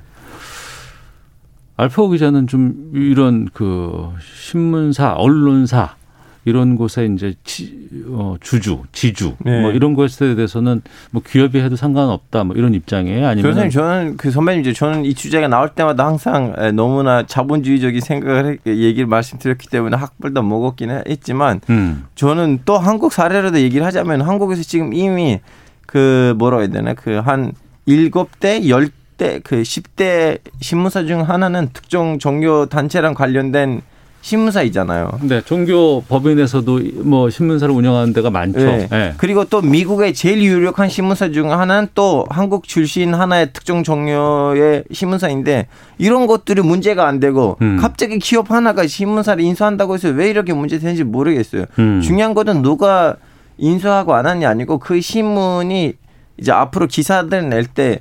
[1.77, 5.95] 알파고 기자는 좀 이런 그 신문사, 언론사
[6.45, 9.61] 이런 곳에 이제 지, 어, 주주, 지주 네.
[9.61, 13.27] 뭐 이런 것에 대해서는 뭐 기업이 해도 상관없다 뭐 이런 입장이에요.
[13.27, 18.01] 아니면 선생님 저는 그 선배님 이제 저는 이 주제가 나올 때마다 항상 에, 너무나 자본주의적인
[18.01, 22.03] 생각을 해- 얘기를 말씀드렸기 때문에 학벌도 먹었긴 했지만 음.
[22.15, 25.39] 저는 또 한국 사례로도 얘기를 하자면 한국에서 지금 이미
[25.85, 27.53] 그 뭐라고 해야 되나 그 한
[27.85, 33.81] 일곱 대열 10대 그 10대 신문사 중 하나는 특정 종교 단체랑 관련된
[34.23, 35.19] 신문사이잖아요.
[35.23, 38.57] 네, 종교 법인에서도 뭐 신문사를 운영하는 데가 많죠.
[38.57, 38.87] 네.
[38.89, 39.13] 네.
[39.17, 45.67] 그리고 또 미국의 제일 유력한 신문사 중 하나는 또 한국 출신 하나의 특정 종교의 신문사인데
[45.97, 47.77] 이런 것들이 문제가 안 되고 음.
[47.81, 51.65] 갑자기 기업 하나가 신문사를 인수한다고 해서 왜 이렇게 문제 되는지 모르겠어요.
[51.79, 52.01] 음.
[52.01, 53.17] 중요한 것은 누가
[53.57, 55.93] 인수하고 안 하냐 아니고 그 신문이
[56.39, 57.99] 이제 앞으로 기사들 낼 때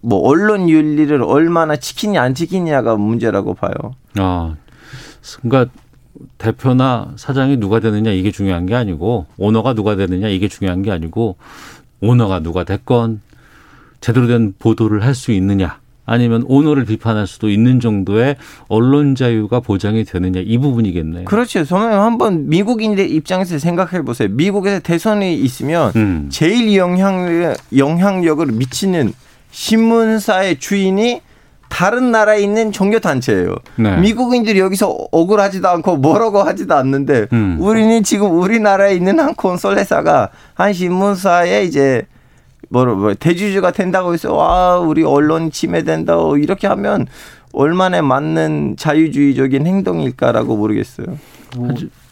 [0.00, 3.72] 뭐 언론 윤리를 얼마나 지키냐 안 지키냐가 문제라고 봐요.
[4.16, 4.54] 아,
[5.42, 5.70] 그러니까
[6.38, 11.36] 대표나 사장이 누가 되느냐 이게 중요한 게 아니고 오너가 누가 되느냐 이게 중요한 게 아니고
[12.00, 13.20] 오너가 누가 됐건
[14.00, 15.78] 제대로 된 보도를 할 수 있느냐
[16.10, 18.36] 아니면 오너를 비판할 수도 있는 정도의
[18.68, 21.26] 언론 자유가 보장이 되느냐 이 부분이겠네요.
[21.26, 21.64] 그렇죠.
[21.64, 24.28] 저는 한번 미국인들 입장에서 생각해 보세요.
[24.30, 26.28] 미국에서 대선이 있으면 음.
[26.30, 29.12] 제일 영향 영향력을 미치는
[29.50, 31.20] 신문사의 주인이
[31.68, 33.54] 다른 나라에 있는 종교 단체예요.
[33.76, 33.96] 네.
[33.98, 37.58] 미국인들이 여기서 억울하지도 않고 뭐라고 하지도 않는데 음.
[37.60, 42.06] 우리는 지금 우리나라에 있는 한 콘솔레사가 한 신문사에 이제
[42.70, 47.06] 뭐로 뭐 대주주가 된다고 해서 와 우리 언론 침해된다 이렇게 하면
[47.52, 51.06] 얼마나 맞는 자유주의적인 행동일까라고 모르겠어요.
[51.56, 51.68] 뭐,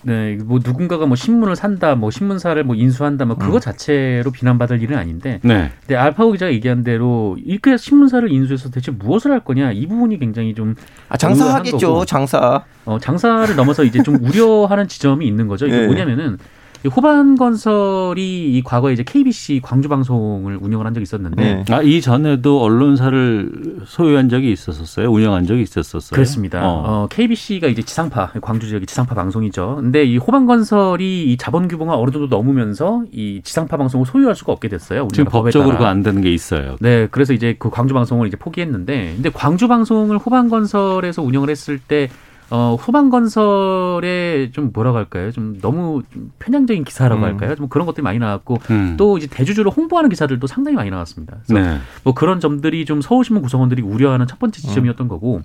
[0.07, 4.97] 네, 뭐 누군가가 뭐 신문을 산다, 뭐 신문사를 뭐 인수한다, 뭐 그거 자체로 비난받을 일은
[4.97, 5.73] 아닌데, 네.
[5.81, 10.55] 근데 알파고 기자가 얘기한 대로 이렇게 신문사를 인수해서 대체 무엇을 할 거냐 이 부분이 굉장히
[10.55, 10.77] 좀
[11.09, 12.05] 아, 장사하겠죠.
[12.05, 12.64] 장사.
[12.85, 15.66] 어, 장사를 넘어서 이제 좀 우려하는 지점이 있는 거죠.
[15.66, 15.87] 이게 네.
[15.87, 16.38] 뭐냐면은 이
[16.87, 21.75] 호반 건설이 이 과거에 이제 KBC 광주 방송을 운영을 한 적이 있었는데 네.
[21.75, 25.11] 아, 이전에도 언론사를 소유한 적이 있었었어요.
[25.11, 26.14] 운영한 적이 있었었어요.
[26.14, 26.66] 그렇습니다.
[26.66, 26.83] 어.
[26.87, 27.07] 어.
[27.11, 29.77] KBC가 이제 지상파 광주 지역의 지상파 방송이죠.
[29.81, 34.53] 근데 이 호반 건설이 이 자본 규모가 어느 정도 넘으면서 이 지상파 방송을 소유할 수가
[34.53, 35.09] 없게 됐어요.
[35.12, 36.77] 지금 법적으로 안 되는 게 있어요.
[36.81, 41.79] 네, 그래서 이제 그 광주 방송을 이제 포기했는데, 근데 광주 방송을 호반 건설에서 운영을 했을
[41.79, 42.09] 때,
[42.49, 45.33] 어, 호반건설에 좀 뭐라고 할까요?
[45.33, 47.25] 좀 너무 좀 편향적인 기사라고 음.
[47.25, 47.57] 할까요?
[47.57, 48.95] 좀 그런 것들이 많이 나왔고, 음.
[48.97, 51.39] 또 이제 대주주를 홍보하는 기사들도 상당히 많이 나왔습니다.
[51.47, 51.79] 그래서 네.
[52.05, 55.43] 뭐 그런 점들이 좀 서울신문 구성원들이 우려하는 첫 번째 지점이었던 거고,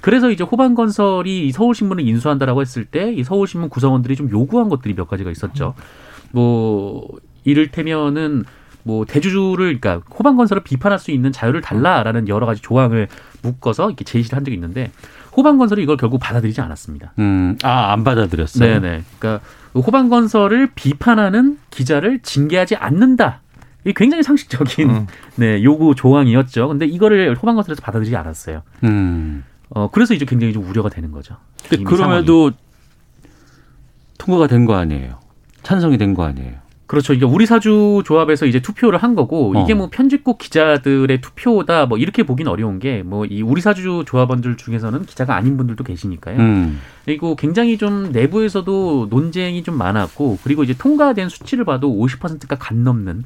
[0.00, 4.94] 그래서 이제 호반 건설이 이 서울신문을 인수한다라고 했을 때, 이 서울신문 구성원들이 좀 요구한 것들이
[4.94, 5.74] 몇 가지가 있었죠.
[6.30, 7.08] 뭐,
[7.44, 8.44] 이를테면은,
[8.84, 13.08] 뭐 대주주를 그러니까 호반 건설을 비판할 수 있는 자유를 달라라는 여러 가지 조항을
[13.42, 14.90] 묶어서 이렇게 제시를 한 적이 있는데
[15.36, 17.12] 호반건설이 이걸 결국 받아들이지 않았습니다.
[17.18, 18.80] 음, 아, 안 받아들였어요.
[18.80, 19.02] 네네.
[19.18, 19.44] 그러니까
[19.74, 23.40] 호반건설을 비판하는 기자를 징계하지 않는다.
[23.84, 25.06] 이게 굉장히 상식적인 음.
[25.36, 26.68] 네 요구 조항이었죠.
[26.68, 28.62] 근데 이거를 호반건설에서 받아들이지 않았어요.
[28.84, 29.44] 음.
[29.70, 31.36] 어 그래서 이제 굉장히 좀 우려가 되는 거죠.
[31.84, 32.52] 그럼에도
[34.18, 35.18] 통과가 된 거 아니에요.
[35.62, 36.54] 찬성이 된 거 아니에요.
[36.86, 37.14] 그렇죠.
[37.14, 39.76] 이게 우리 사주 조합에서 이제 투표를 한 거고 이게 어.
[39.76, 45.06] 뭐 편집국 기자들의 투표다 뭐 이렇게 보긴 어려운 게 뭐 이 우리 사주 조합원들 중에서는
[45.06, 46.38] 기자가 아닌 분들도 계시니까요.
[46.38, 46.80] 음.
[47.04, 53.24] 그리고 굉장히 좀 내부에서도 논쟁이 좀 많았고 그리고 이제 통과된 수치를 봐도 50%가 간 넘는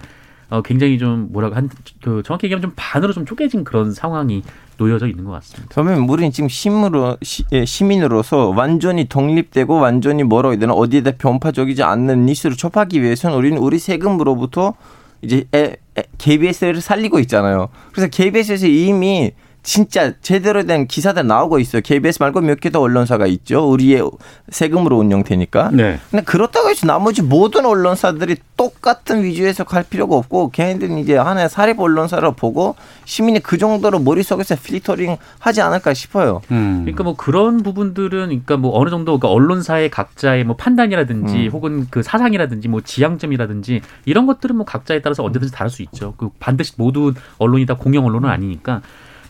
[0.51, 1.69] 어 굉장히 좀 뭐라고 한
[2.03, 4.43] 그 정확히 얘기하면 좀 반으로 좀 쪼개진 그런 상황이
[4.77, 5.69] 놓여져 있는 것 같습니다.
[5.71, 11.83] 그러면 우리는 지금 시민으로, 시, 예, 시민으로서 완전히 독립되고 완전히 뭐라고 해야 되나 어디에다 변파적이지
[11.83, 14.75] 않는 뉴스를 접하기 위해서는 우리는 우리 세금으로부터
[15.23, 17.69] 이제 에, 에, KBS를 살리고 있잖아요.
[17.93, 19.33] 그래서 KBS에서 이미
[19.69, 21.83] 진짜 제대로 된 기사들 나오고 있어요.
[21.83, 23.69] KBS 말고 몇 개 더 언론사가 있죠.
[23.71, 24.03] 우리의
[24.49, 25.71] 세금으로 운영되니까.
[25.75, 26.01] 네.
[26.11, 31.79] 근데 그렇다고 해서 나머지 모든 언론사들이 똑같은 위주에서 갈 필요가 없고 걔네들은 이제 하나의 사립
[31.81, 36.41] 언론사를 보고 시민이 그 정도로 머릿속에서 필터링 하지 않을까 싶어요.
[36.51, 36.81] 음.
[36.85, 41.51] 그러니까 뭐 그런 부분들은 그러니까 뭐 어느 정도 그러니까 언론사의 각자의 뭐 판단이라든지 음.
[41.53, 46.15] 혹은 그 사상이라든지 뭐 지향점이라든지 이런 것들은 뭐 각자에 따라서 언제든지 다를 수 있죠.
[46.17, 48.81] 그 반드시 모든 언론이 다 공영 언론은 아니니까.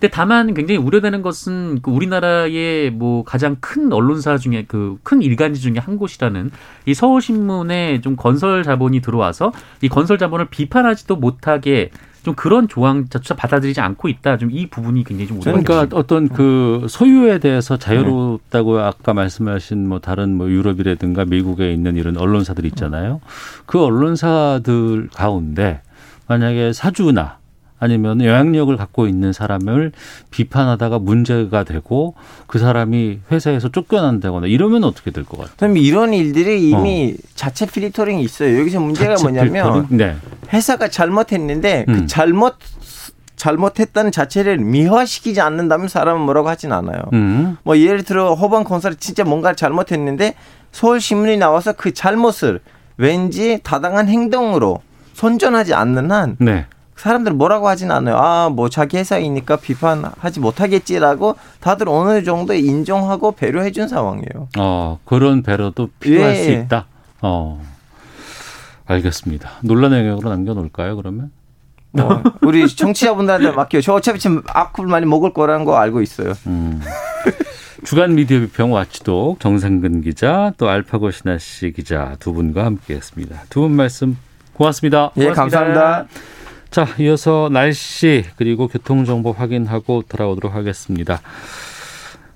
[0.01, 5.61] 근데 다만 굉장히 우려되는 것은 그 우리나라의 뭐 가장 큰 언론사 중에 그 큰 일간지
[5.61, 6.51] 중에 한 곳이라는
[6.87, 11.91] 이 서울신문에 좀 건설 자본이 들어와서 이 건설 자본을 비판하지도 못하게
[12.23, 14.37] 좀 그런 조항조차 받아들이지 않고 있다.
[14.39, 20.35] 좀 이 부분이 굉장히 좀 그러니까 어떤 그 소유에 대해서 자유롭다고 아까 말씀하신 뭐 다른
[20.37, 23.21] 뭐 유럽이라든가 미국에 있는 이런 언론사들 있잖아요.
[23.67, 25.81] 그 언론사들 가운데
[26.27, 27.38] 만약에 사주나
[27.81, 29.93] 아니면 영향력을 갖고 있는 사람을
[30.31, 32.15] 비판하다가 문제가 되고
[32.47, 35.55] 그 사람이 회사에서 쫓겨난다거나 이러면 어떻게 될 것 같아요?
[35.59, 38.59] 그럼 이런 일들이 이미 자체 필터링이 있어요.
[38.61, 39.87] 여기서 문제가 뭐냐면?
[39.91, 40.17] 네.
[40.53, 42.07] 회사가 잘못했는데 그 음.
[42.07, 42.57] 잘못
[43.37, 46.99] 잘못했다는 자체를 미화시키지 않는다면 사람은 뭐라고 하진 않아요.
[47.13, 47.57] 음.
[47.63, 50.35] 뭐 예를 들어 호반 건설이 진짜 뭔가를 잘못했는데
[50.73, 52.61] 서울 신문이 나와서 그 잘못을
[52.97, 54.83] 왠지 타당한 행동으로
[55.15, 56.67] 선전하지 않는 한 네.
[56.99, 58.17] 사람들은 뭐라고 하진 않아요.
[58.17, 64.49] 아, 뭐 자기 회사이니까 비판하지 못하겠지라고 다들 어느 정도 인정하고 배려해 준 상황이에요.
[64.59, 66.43] 어, 그런 배려도 필요할 예.
[66.45, 66.87] 수 있다.
[67.23, 67.63] 어.
[68.87, 69.51] 알겠습니다.
[69.63, 71.31] 논란의 영역으로 남겨 놓을까요, 그러면?
[71.93, 73.81] 뭐 우리 청취자분들한테 맡겨요.
[73.83, 76.33] 저 어차피 지금 악플 많이 먹을 거라는 거 알고 있어요.
[76.47, 76.81] 음.
[77.85, 83.43] 주간 미디어 비평 와치독 정상근 기자 또 알파고 신하 씨 기자 두 분과 함께했습니다.
[83.51, 84.17] 두 분 말씀
[84.55, 85.13] 고맙습니다.
[85.17, 86.07] 예, 감사합니다.
[86.71, 91.21] 자, 이어서 날씨 그리고 교통 정보 확인하고 돌아오도록 하겠습니다.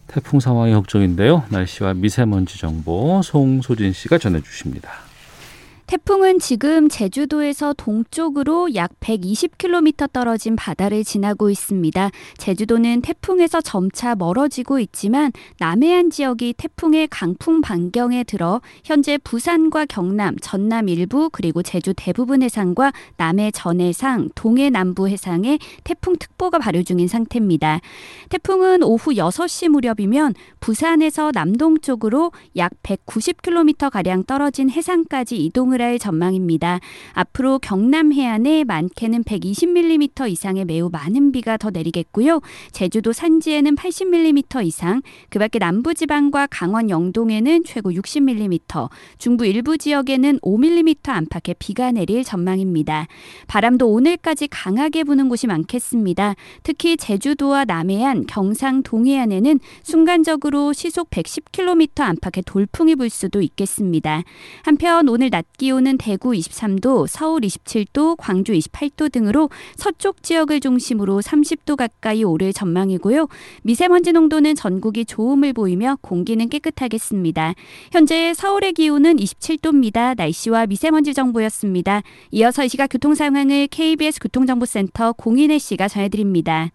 [0.06, 1.44] 태풍 상황이 걱정인데요.
[1.50, 4.90] 날씨와 미세먼지 정보 송소진 씨가 전해 주십니다.
[5.92, 12.11] 태풍은 지금 제주도에서 동쪽으로 약 120km 떨어진 바다를 지나고 있습니다.
[12.38, 20.88] 제주도는 태풍에서 점차 멀어지고 있지만 남해안 지역이 태풍의 강풍 반경에 들어 현재 부산과 경남, 전남
[20.88, 27.07] 일부 그리고 제주 대부분 해상과 남해 전 해상, 동해 남부 해상에 태풍 특보가 발효 중인
[27.07, 27.81] 상태입니다.
[28.31, 36.80] 태풍은 오후 6시 무렵이면 부산에서 남동쪽으로 약 190km 가량 떨어진 해상까지 이동을 할 전망입니다.
[37.12, 42.40] 앞으로 경남 해안에 많게는 120mm 이상의 매우 많은 비가 더 내리겠고요.
[42.70, 51.08] 제주도 산지에는 80mm 이상, 그 밖에 남부지방과 강원 영동에는 최고 60mm, 중부 일부 지역에는 5mm
[51.08, 53.08] 안팎의 비가 내릴 전망입니다.
[53.48, 56.34] 바람도 오늘까지 강하게 부는 곳이 많겠습니다.
[56.62, 64.22] 특히 제주도와 남해안, 경상 동해안에는 순간적으로 시속 110km 안팎의 돌풍이 불 수도 있겠습니다.
[64.62, 71.20] 한편 오늘 낮 기온 은 대구 23도, 서울 27도, 광주 28도 등으로 서쪽 지역을 중심으로
[71.20, 73.28] 30도 가까이 오를 전망이고요.
[73.62, 77.54] 미세먼지 농도는 전국이 좋음을 보이며 공기는 깨끗하겠습니다.
[77.90, 80.16] 현재 서울의 기온은 27도입니다.
[80.16, 82.02] 날씨와 미세먼지 정보였습니다.
[82.32, 86.70] 이어서 이 시각 교통 상황을 KBS 교통정보센터 공인혜 씨가 전해드립니다.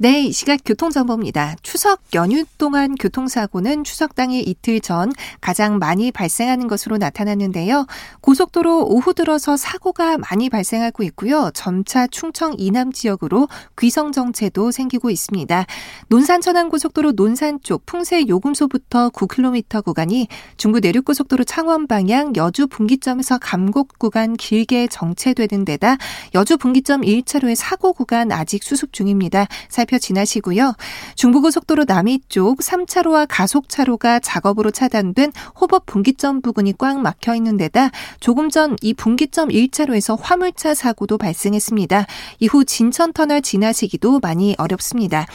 [0.00, 1.56] 네, 이 시각 교통정보입니다.
[1.60, 7.84] 추석 연휴 동안 교통사고는 추석 당일 이틀 전 가장 많이 발생하는 것으로 나타났는데요.
[8.20, 11.50] 고속도로 오후 들어서 사고가 많이 발생하고 있고요.
[11.52, 15.66] 점차 충청 이남 지역으로 귀성 정체도 생기고 있습니다.
[16.06, 22.68] 논산 천안 고속도로 논산 쪽 풍세 요금소부터 9km 구간이 중부 내륙 고속도로 창원 방향 여주
[22.68, 25.96] 분기점에서 감곡 구간 길게 정체되는 데다
[26.36, 29.48] 여주 분기점 1차로의 사고 구간 아직 수습 중입니다.
[29.68, 30.74] 살펴 지나시고요.
[31.16, 38.48] 중부고속도로 남이 쪽 3차로와 가속차로가 작업으로 차단된 호법 분기점 부근이 꽉 막혀 있는 데다 조금
[38.48, 42.06] 전 이 분기점 1차로에서 화물차 사고도 발생했습니다.
[42.38, 45.26] 이후 진천터널 지나시기도 많이 어렵습니다.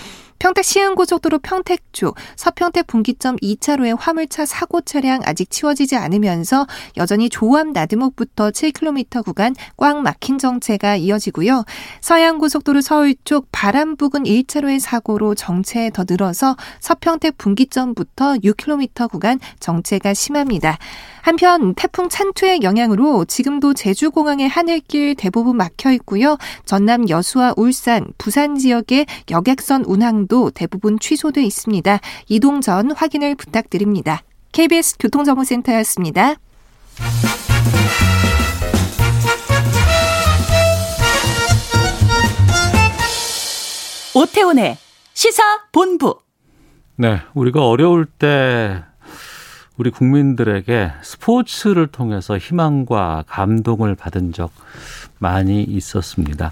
[0.43, 7.71] 평택 시흥고속도로 평택 쪽 서평택 분기점 2차로의 화물차 사고 차량 아직 치워지지 않으면서 여전히 조암
[7.71, 11.63] 나드목부터 7km 구간 꽉 막힌 정체가 이어지고요.
[12.01, 20.13] 서해안고속도로 서울 쪽 바람 부근 1차로의 사고로 정체 더 늘어서 서평택 분기점부터 6km 구간 정체가
[20.13, 20.77] 심합니다.
[21.21, 26.38] 한편 태풍 찬투의 영향으로 지금도 제주공항의 하늘길 대부분 막혀 있고요.
[26.65, 32.00] 전남 여수와 울산, 부산 지역의 여객선 운항도 대부분 취소돼 있습니다.
[32.30, 34.24] 이동 전 확인을 부탁드립니다.
[34.52, 36.36] KBS 교통정보센터였습니다.
[44.15, 44.78] 오태훈의
[45.13, 46.19] 시사 본부.
[46.96, 48.84] 네, 우리가 어려울 때
[49.76, 54.52] 우리 국민들에게 스포츠를 통해서 희망과 감동을 받은 적
[55.17, 56.52] 많이 있었습니다.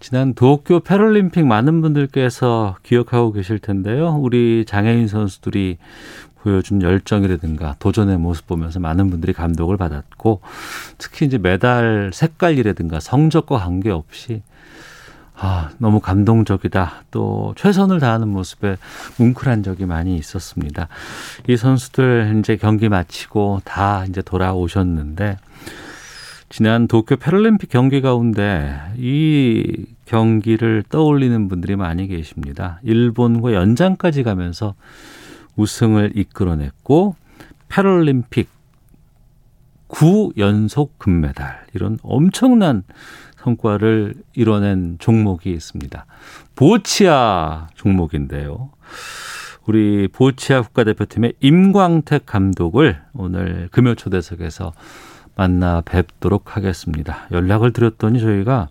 [0.00, 4.16] 지난 도쿄 패럴림픽 많은 분들께서 기억하고 계실 텐데요.
[4.20, 5.78] 우리 장애인 선수들이
[6.42, 10.40] 보여준 열정이라든가 도전의 모습 보면서 많은 분들이 감동을 받았고
[10.96, 14.42] 특히 이제 메달 색깔이라든가 성적과 관계없이
[15.40, 17.04] 아, 너무 감동적이다.
[17.12, 18.76] 또 최선을 다하는 모습에
[19.18, 20.88] 뭉클한 적이 많이 있었습니다.
[21.48, 25.38] 이 선수들 이제 경기 마치고 다 이제 돌아오셨는데
[26.50, 32.80] 지난 도쿄 패럴림픽 경기 가운데 이 경기를 떠올리는 분들이 많이 계십니다.
[32.82, 34.74] 일본과 연장까지 가면서
[35.56, 37.16] 우승을 이끌어냈고
[37.68, 38.48] 패럴림픽
[39.88, 42.82] 9연속 금메달 이런 엄청난
[43.36, 46.06] 성과를 이뤄낸 종목이 있습니다.
[46.54, 48.70] 보치아 종목인데요.
[49.66, 54.72] 우리 보치아 국가대표팀의 임광택 감독을 오늘 금요 초대석에서
[55.38, 57.28] 만나 뵙도록 하겠습니다.
[57.30, 58.68] 연락을 드렸더니 저희가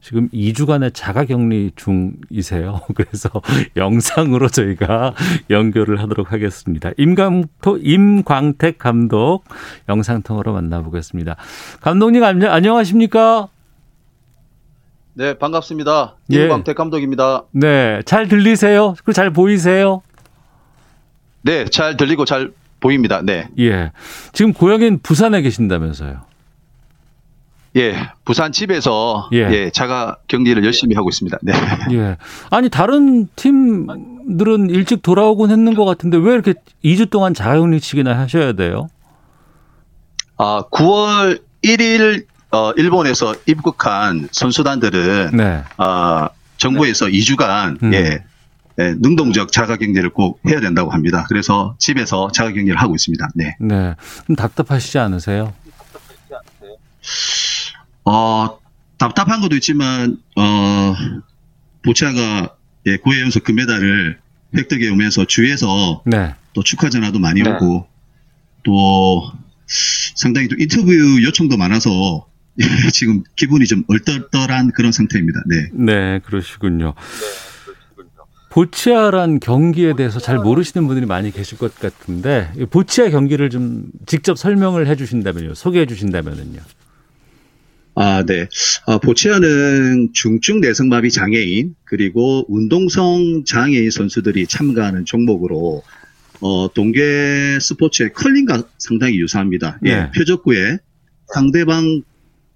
[0.00, 2.80] 지금 2주간의 자가 격리 중이세요.
[2.94, 3.28] 그래서
[3.76, 5.14] 영상으로 저희가
[5.50, 6.92] 연결을 하도록 하겠습니다.
[6.96, 9.42] 임광토, 임광택 감독
[9.88, 11.36] 영상통화로 만나보겠습니다.
[11.80, 13.48] 감독님 안녕하십니까?
[15.14, 16.14] 네, 반갑습니다.
[16.32, 16.44] 예.
[16.44, 17.42] 임광택 감독입니다.
[17.50, 18.94] 네, 잘 들리세요?
[18.98, 20.02] 그리고 잘 보이세요?
[21.42, 22.52] 네, 잘 들리고 잘
[22.82, 23.22] 보입니다.
[23.22, 23.48] 네.
[23.58, 23.92] 예.
[24.34, 26.20] 지금 고향인 부산에 계신다면서요?
[27.74, 29.48] 예, 부산 집에서 예.
[29.50, 31.38] 예, 자가 격리를 열심히 하고 있습니다.
[31.40, 31.54] 네.
[31.92, 32.16] 예.
[32.50, 36.52] 아니 다른 팀들은 일찍 돌아오곤 했는 것 같은데 왜 이렇게
[36.84, 38.88] 2주 동안 자가 격리치기나 하셔야 돼요?
[40.36, 45.62] 아, 9월 1일 어, 일본에서 입국한 선수단들은 네.
[45.78, 46.28] 아,
[46.58, 47.94] 정부에서 2주간 음.
[47.94, 48.22] 예,
[48.78, 51.26] 예, 능동적 자가격리를 꼭 해야 된다고 합니다.
[51.28, 53.28] 그래서 집에서 자가격리를 하고 있습니다.
[53.34, 53.56] 네.
[53.60, 53.94] 네.
[54.26, 55.52] 좀 답답하시지 않으세요?
[58.04, 58.58] 어,
[58.98, 60.94] 답답한 것도 있지만, 어,
[61.84, 62.56] 보치아가
[62.86, 64.18] 예, 9회 연속 금메달을
[64.56, 66.34] 획득해 오면서 주위에서 네.
[66.52, 67.50] 또 축하 전화도 많이 네.
[67.50, 67.86] 오고,
[68.64, 69.32] 또
[70.14, 70.92] 상당히 또 인터뷰
[71.22, 72.26] 요청도 많아서
[72.60, 75.40] 예, 지금 기분이 좀 얼떨떨한 그런 상태입니다.
[75.46, 75.68] 네.
[75.72, 76.94] 네, 그러시군요.
[78.52, 84.36] 보치아란 경기에 대해서 잘 모르시는 분들이 많이 계실 것 같은데 이 보치아 경기를 좀 직접
[84.36, 86.60] 설명을 해주신다면요, 소개해 주신다면은요.
[87.94, 88.48] 아, 네.
[88.86, 95.82] 아, 보치아는 중증 내성마비 장애인 그리고 운동성 장애인 선수들이 참가하는 종목으로
[96.42, 99.78] 어, 동계 스포츠의 컬링과 상당히 유사합니다.
[99.86, 100.10] 예, 네.
[100.10, 100.76] 표적구에
[101.32, 102.02] 상대방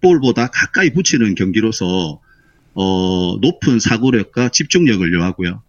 [0.02, 2.20] 볼보다 가까이 붙이는 경기로서
[2.76, 5.62] 어, 높은 사고력과 집중력을 요하고요.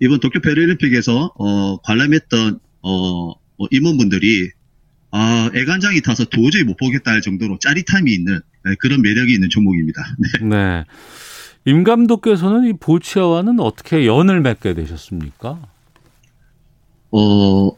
[0.00, 4.50] 이번 도쿄 패럴림픽에서 어, 관람했던 어, 뭐 임원분들이
[5.12, 10.02] 아, 애간장이 타서 도저히 못 보겠다 할 정도로 짜릿함이 있는 네, 그런 매력이 있는 종목입니다.
[10.42, 10.48] 네.
[10.48, 10.84] 네.
[11.64, 15.60] 임 감독께서는 이 보치아와는 어떻게 연을 맺게 되셨습니까?
[17.12, 17.70] 어,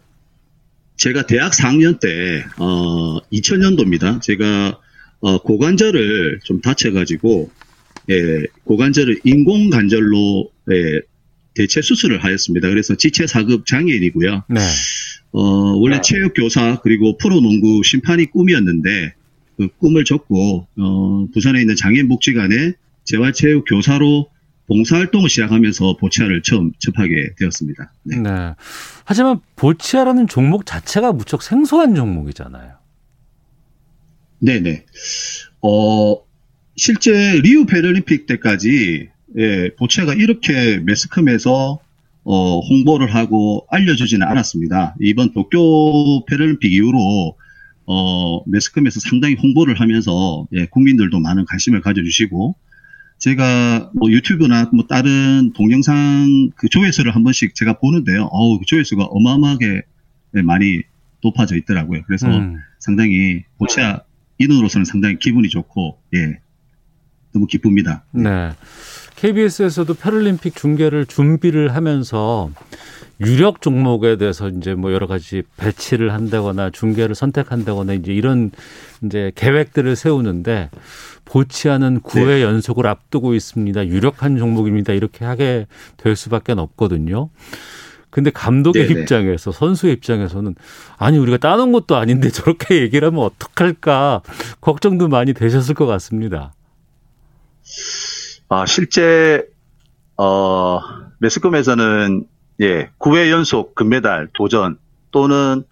[0.96, 4.22] 제가 대학 4학년 때, 어, 2000년도입니다.
[4.22, 4.78] 제가,
[5.20, 7.50] 어, 고관절을 좀 다쳐가지고,
[8.10, 11.00] 예, 고관절을 인공관절로, 예,
[11.54, 12.68] 대체 수술을 하였습니다.
[12.68, 14.44] 그래서 지체 사급 장애인이고요.
[14.48, 14.60] 네.
[15.32, 15.40] 어,
[15.76, 19.14] 원래 체육 교사 그리고 프로 농구 심판이 꿈이었는데
[19.56, 22.72] 그 꿈을 접고 어, 부산에 있는 장애인 복지관에
[23.04, 24.28] 재활 체육 교사로
[24.66, 27.92] 봉사활동을 시작하면서 보치아를 처음 접하게 되었습니다.
[28.04, 28.16] 네.
[29.04, 32.72] 하지만 보치아라는 종목 자체가 무척 생소한 종목이잖아요.
[34.38, 34.86] 네네.
[35.62, 36.16] 어,
[36.76, 41.78] 실제 리우 패럴림픽 때까지 예, 보치아가 이렇게 매스컴에서
[42.24, 44.96] 어, 홍보를 하고 알려주지는 않았습니다.
[45.00, 47.36] 이번 도쿄 패럴림픽 이후로
[47.86, 52.56] 어, 매스컴에서 상당히 홍보를 하면서 예, 국민들도 많은 관심을 가져주시고
[53.18, 58.28] 제가 뭐 유튜브나 뭐 다른 동영상 그 조회수를 한 번씩 제가 보는데요.
[58.32, 59.82] 어우, 그 조회수가 어마어마하게
[60.36, 60.82] 예, 많이
[61.22, 62.02] 높아져 있더라고요.
[62.06, 62.58] 그래서 음.
[62.78, 64.00] 상당히 보치아
[64.38, 66.38] 인원으로서는 상당히 기분이 좋고 예,
[67.34, 68.04] 너무 기쁩니다.
[68.12, 68.52] 네.
[69.16, 72.50] KBS에서도 패럴림픽 중계를 준비를 하면서
[73.20, 78.50] 유력 종목에 대해서 이제 뭐 여러 가지 배치를 한다거나 중계를 선택한다거나 이제 이런
[79.04, 80.70] 이제 계획들을 세우는데
[81.24, 83.86] 보치아는 9회 연속을 앞두고 있습니다.
[83.86, 84.92] 유력한 종목입니다.
[84.92, 85.66] 이렇게 하게
[85.96, 87.30] 될 수밖에 없거든요.
[88.10, 89.00] 근데 감독의 네네.
[89.00, 90.54] 입장에서 선수의 입장에서는
[90.98, 94.22] 아니 우리가 따놓은 것도 아닌데 저렇게 얘기를 하면 어떡할까
[94.60, 96.52] 걱정도 많이 되셨을 것 같습니다.
[98.48, 99.46] 아, 실제,
[100.16, 100.80] 어,
[101.18, 102.26] 매스컴에서는,
[102.60, 104.78] 예, 9회 연속 금메달 도전
[105.10, 105.64] 또는,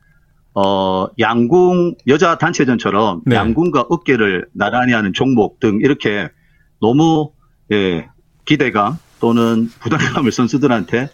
[0.54, 3.36] 어, 양궁, 여자 단체전처럼 네.
[3.36, 6.28] 양궁과 어깨를 나란히 하는 종목 등 이렇게
[6.80, 7.32] 너무,
[7.70, 8.08] 예,
[8.44, 11.08] 기대감 또는 부담감을 선수들한테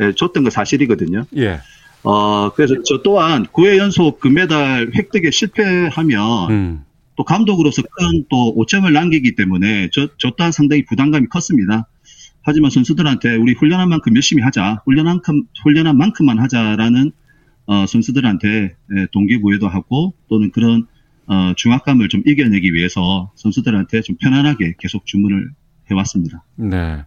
[0.00, 1.24] 예, 줬던 거 사실이거든요.
[1.36, 1.60] 예.
[2.02, 6.84] 어, 그래서 저 또한 9회 연속 금메달 획득에 실패하면 음.
[7.16, 11.88] 또 감독으로서 큰 또 오점을 남기기 때문에 저, 저 또한 상당히 부담감이 컸습니다.
[12.42, 17.12] 하지만 선수들한테 우리 훈련한 만큼 열심히 하자, 훈련한, 큼- 훈련한 만큼만 하자라는
[17.66, 20.86] 어, 선수들한테 예, 동기부여도 하고 또는 그런
[21.26, 25.50] 어, 중압감을 좀 이겨내기 위해서 선수들한테 좀 편안하게 계속 주문을
[25.90, 26.44] 해왔습니다.
[26.56, 27.04] 네.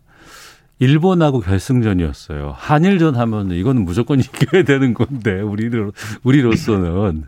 [0.79, 2.53] 일본하고 결승전이었어요.
[2.57, 5.91] 한일전 하면 이거는 무조건 이겨야 되는 건데 우리로
[6.23, 7.23] 우리로서는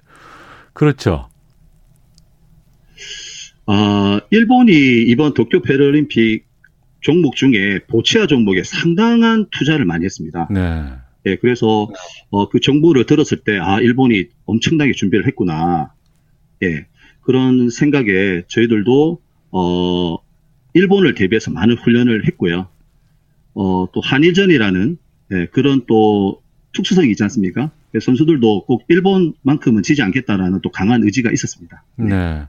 [0.74, 1.29] 그렇죠.
[3.72, 6.48] 어, 일본이 이번 도쿄 패럴림픽
[7.02, 10.48] 종목 중에 보치아 종목에 상당한 투자를 많이 했습니다.
[10.52, 10.86] 네.
[11.28, 11.88] 예, 그래서
[12.32, 15.94] 어, 그 정보를 들었을 때 아 일본이 엄청나게 준비를 했구나.
[16.64, 16.88] 예,
[17.22, 20.18] 그런 생각에 저희들도 어
[20.74, 22.68] 일본을 대비해서 많은 훈련을 했고요.
[23.54, 24.98] 어 또 한일전이라는
[25.34, 26.42] 예, 그런 또
[26.74, 27.72] 특수성이 있지 않습니까?
[27.92, 31.84] 그래서 선수들도 꼭 일본만큼은 지지 않겠다라는 또 강한 의지가 있었습니다.
[31.98, 32.44] 네.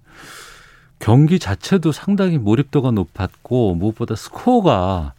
[1.01, 5.15] 경기 자체도 상당히 몰입도가 높았고 무엇보다 스코어가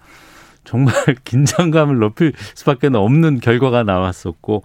[0.63, 0.93] 정말
[1.25, 4.63] 긴장감을 높일 수밖에 없는 결과가 나왔었고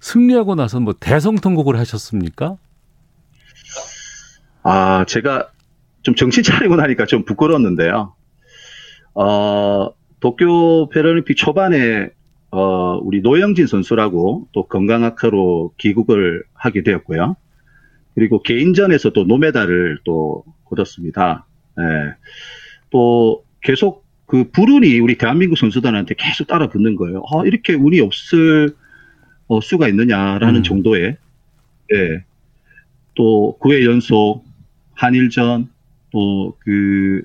[0.00, 2.56] 승리하고 나서 뭐 대성통곡을 하셨습니까?
[4.64, 5.48] 아, 제가
[6.02, 8.12] 좀 정신 차리고 나니까 좀 부끄러웠는데요.
[9.14, 12.10] 어, 도쿄 패럴림픽 초반에
[12.50, 17.36] 어, 우리 노영진 선수라고 또 건강학회로 귀국을 하게 되었고요.
[18.14, 21.46] 그리고 개인전에서 또 노메달을 또 얻었습니다.
[21.80, 22.14] 예.
[22.90, 27.22] 또 계속 그 불운이 우리 대한민국 선수단한테 계속 따라 붙는 거예요.
[27.30, 28.74] 아, 이렇게 운이 없을
[29.46, 30.62] 어, 수가 있느냐라는 음.
[30.62, 31.16] 정도의
[31.94, 32.24] 예.
[33.14, 34.44] 또 9회 연속
[34.94, 35.68] 한일전
[36.10, 37.22] 또 그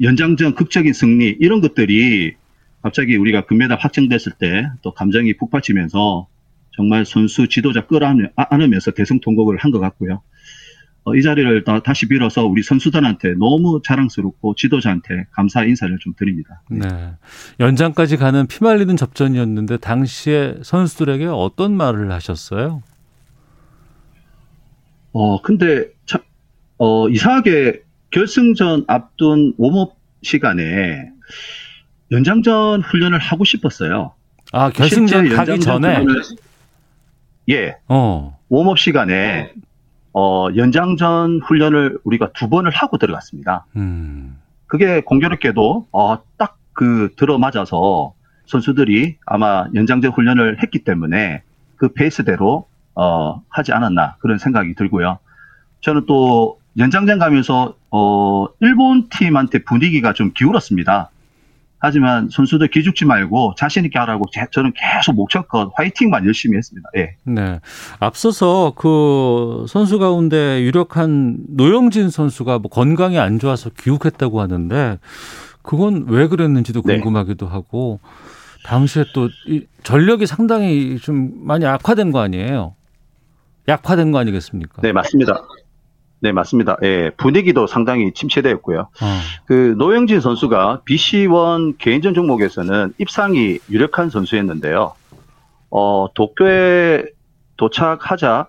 [0.00, 2.34] 연장전 극적인 승리 이런 것들이
[2.82, 6.26] 갑자기 우리가 금메달 확정됐을 때 또 감정이 북받치면서
[6.76, 10.22] 정말 선수 지도자 끌어안으면서 대승 통곡을 한 것 같고요.
[11.04, 16.62] 어, 이 자리를 다, 다시 빌어서 우리 선수단한테 너무 자랑스럽고 지도자한테 감사 인사를 좀 드립니다.
[16.68, 16.86] 네.
[17.58, 22.82] 연장까지 가는 피말리는 접전이었는데 당시에 선수들에게 어떤 말을 하셨어요?
[25.12, 26.20] 어, 근데 참,
[26.78, 31.08] 어, 이상하게 결승전 앞둔 웜업 시간에
[32.12, 34.12] 연장전 훈련을 하고 싶었어요.
[34.52, 35.96] 아, 결승전 가기 전에?
[36.04, 36.38] 훈련을-
[37.50, 37.76] 예.
[37.88, 38.38] 어.
[38.48, 39.52] 웜업 시간에
[40.12, 43.66] 어, 연장전 훈련을 우리가 두 번을 하고 들어갔습니다.
[43.76, 44.38] 음.
[44.66, 48.14] 그게 공교롭게도 어, 딱 그 들어맞아서
[48.46, 51.42] 선수들이 아마 연장전 훈련을 했기 때문에
[51.76, 55.18] 그 페이스대로 어, 하지 않았나 그런 생각이 들고요.
[55.82, 61.10] 저는 또 연장전 가면서 어, 일본 팀한테 분위기가 좀 기울었습니다.
[61.80, 66.88] 하지만 선수들 기죽지 말고 자신 있게 하라고 제- 저는 계속 목적껏 화이팅만 열심히 했습니다.
[66.96, 67.14] 예.
[67.24, 67.58] 네.
[67.98, 74.98] 앞서서 그 선수 가운데 유력한 노영진 선수가 뭐 건강이 안 좋아서 귀국했다고 하는데
[75.62, 76.96] 그건 왜 그랬는지도 네.
[76.96, 77.98] 궁금하기도 하고
[78.64, 82.74] 당시에 또이 전력이 상당히 좀 많이 악화된 거 아니에요?
[83.68, 84.82] 약화된 거 아니겠습니까?
[84.82, 85.42] 네, 맞습니다.
[86.20, 86.76] 네, 맞습니다.
[86.82, 88.80] 예, 분위기도 상당히 침체되었고요.
[88.80, 89.18] 어.
[89.46, 94.92] 그 노영진 선수가 BC1 개인전 종목에서는 입상이 유력한 선수였는데요.
[95.70, 97.04] 어, 도쿄에
[97.56, 98.46] 도착하자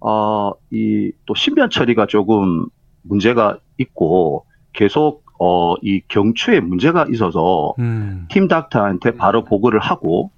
[0.00, 2.66] 어, 이 또 신변 처리가 조금
[3.02, 8.26] 문제가 있고 계속 어, 이 경추에 문제가 있어서 음.
[8.30, 10.30] 팀 닥터한테 바로 보고를 하고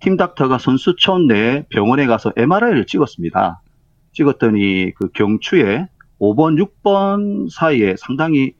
[0.00, 3.60] 팀 닥터가 선수촌 내 병원에 가서 MRI를 찍었습니다.
[4.12, 5.86] 찍었더니 그 경추에
[6.22, 8.52] 5번, 6번 사이에 상당히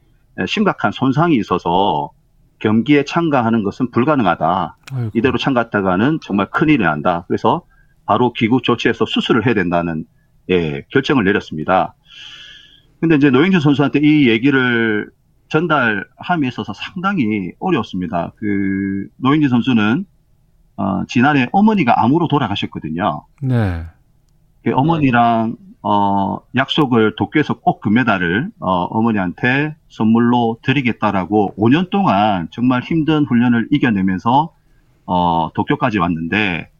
[0.48, 2.10] 심각한 손상이 있어서
[2.58, 4.76] 경기에 참가하는 것은 불가능하다.
[4.92, 5.10] 아이고.
[5.14, 7.24] 이대로 참가했다가는 정말 큰일이 난다.
[7.28, 7.62] 그래서
[8.04, 10.04] 바로 귀국 조치해서 수술을 해야 된다는
[10.50, 11.94] 예, 결정을 내렸습니다.
[13.00, 15.08] 근데 이제 노영준 선수한테 이 얘기를
[15.48, 18.32] 전달함에 있어서 상당히 어려웠습니다.
[18.36, 20.04] 그 노영진 선수는
[20.76, 23.24] 어, 지난해 어머니가 암으로 돌아가셨거든요.
[23.42, 23.84] 네.
[24.64, 33.24] 그 어머니랑 어, 약속을 도쿄에서 꼭 금메달을 어, 어머니한테 선물로 드리겠다라고 5년 동안 정말 힘든
[33.24, 34.54] 훈련을 이겨내면서
[35.06, 36.70] 어, 도쿄까지 왔는데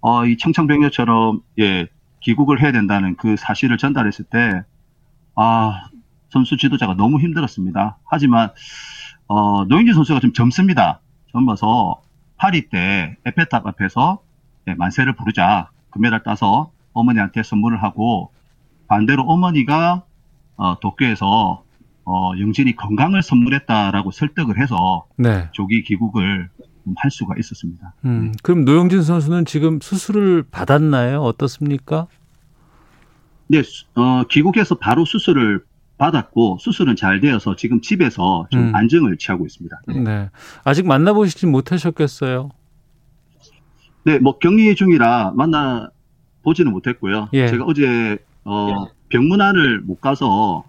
[0.00, 1.88] 어, 이 청창병력처럼 예,
[2.20, 4.62] 귀국을 해야 된다는 그 사실을 전달했을 때
[5.34, 5.84] 아,
[6.30, 7.98] 선수 지도자가 너무 힘들었습니다.
[8.04, 8.50] 하지만
[9.28, 11.00] 어, 노영진 선수가 좀 젊습니다.
[11.32, 12.00] 젊어서
[12.36, 14.22] 파리 때 에페탑 앞에서
[14.68, 18.32] 예, 만세를 부르자 금메달 따서 어머니한테 선물을 하고
[18.88, 20.04] 반대로 어머니가
[20.56, 21.64] 어, 도쿄에서
[22.04, 25.48] 어, 영진이 건강을 선물했다라고 설득을 해서 네.
[25.52, 26.48] 조기 귀국을
[26.84, 27.94] 좀할 수가 있었습니다.
[28.04, 28.32] 음.
[28.42, 31.20] 그럼 노영진 선수는 지금 수술을 받았나요?
[31.22, 32.08] 어떻습니까?
[33.46, 35.64] 네, 수- 어, 귀국해서 바로 수술을
[35.98, 38.74] 받았고 수술은 잘 되어서 지금 집에서 좀 음.
[38.74, 39.76] 안정을 취하고 있습니다.
[40.02, 40.30] 네.
[40.64, 42.50] 아직 만나보시지 못하셨겠어요.
[44.04, 45.88] 네, 뭐 격리 중이라 만나
[46.42, 47.28] 보지는 못했고요.
[47.32, 47.48] 예.
[47.48, 50.64] 제가 어제 어, 병문안을 못 가서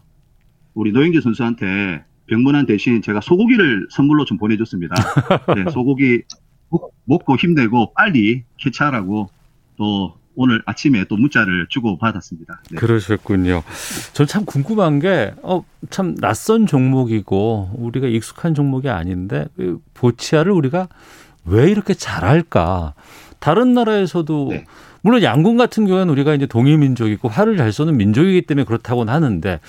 [0.73, 4.95] 우리 노영기 선수한테 병문안 대신 제가 소고기를 선물로 좀 보내줬습니다.
[5.55, 6.21] 네, 소고기
[6.69, 9.29] 먹- 먹고 힘내고 빨리 캐치하라고
[9.77, 12.61] 또 오늘 아침에 또 문자를 주고 받았습니다.
[12.71, 12.77] 네.
[12.77, 13.61] 그러셨군요.
[14.13, 20.87] 전 참 궁금한 게, 어, 참 낯선 종목이고, 우리가 익숙한 종목이 아닌데, 이 보치아를 우리가
[21.45, 22.95] 왜 이렇게 잘할까?
[23.37, 24.65] 다른 나라에서도, 네.
[25.03, 29.59] 물론 양궁 같은 경우는 우리가 이제 동이민족이고, 활을 잘 쏘는 민족이기 때문에 그렇다고는 하는데,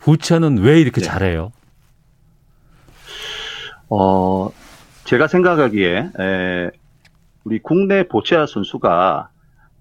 [0.00, 1.06] 보치아는 왜 이렇게 네.
[1.06, 1.52] 잘해요?
[3.88, 4.50] 어,
[5.04, 6.70] 제가 생각하기에, 에,
[7.44, 9.30] 우리 국내 보치아 선수가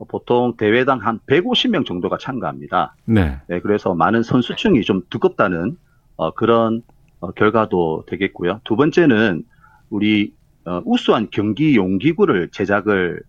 [0.08, 2.96] 보통 대회당 한 150명 정도가 참가합니다.
[3.06, 3.40] 네.
[3.48, 5.76] 네, 그래서 많은 선수층이 좀 두껍다는
[6.16, 6.84] 어, 그런
[7.20, 8.62] 어, 결과도 되겠고요.
[8.64, 9.44] 두 번째는
[9.90, 10.34] 우리
[10.66, 13.22] 어, 우수한 경기 용기구를 제작을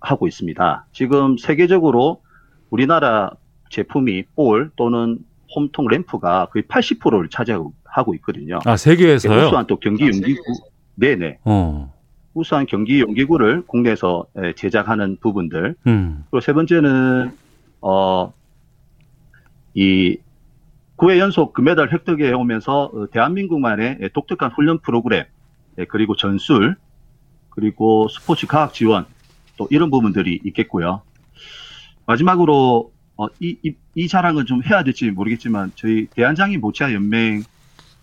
[0.00, 0.86] 하고 있습니다.
[0.92, 2.22] 지금 세계적으로
[2.70, 3.30] 우리나라
[3.70, 5.18] 제품이 볼 또는
[5.54, 8.58] 홈통 램프가 거의 80%를 차지하고 있거든요.
[8.64, 9.46] 아, 세계에서요?
[9.46, 10.42] 우수한 또 경기 용기구,
[10.94, 11.38] 네네.
[11.44, 11.92] 어.
[12.34, 15.74] 우수한 경기 용기구를 국내에서 예, 제작하는 부분들.
[15.86, 16.24] 음.
[16.30, 17.32] 그리고 세 번째는
[17.80, 18.32] 어,
[19.74, 20.16] 이
[20.96, 25.24] 9회 연속 금메달 획득해 오면서 어, 대한민국만의 예, 독특한 훈련 프로그램,
[25.78, 26.76] 예, 그리고 전술,
[27.48, 29.06] 그리고 스포츠 과학 지원,
[29.60, 31.02] 또 이런 부분들이 있겠고요.
[32.06, 37.42] 마지막으로 어, 이, 이, 이 자랑은 좀 해야 될지 모르겠지만 저희 대한장인 보치아 연맹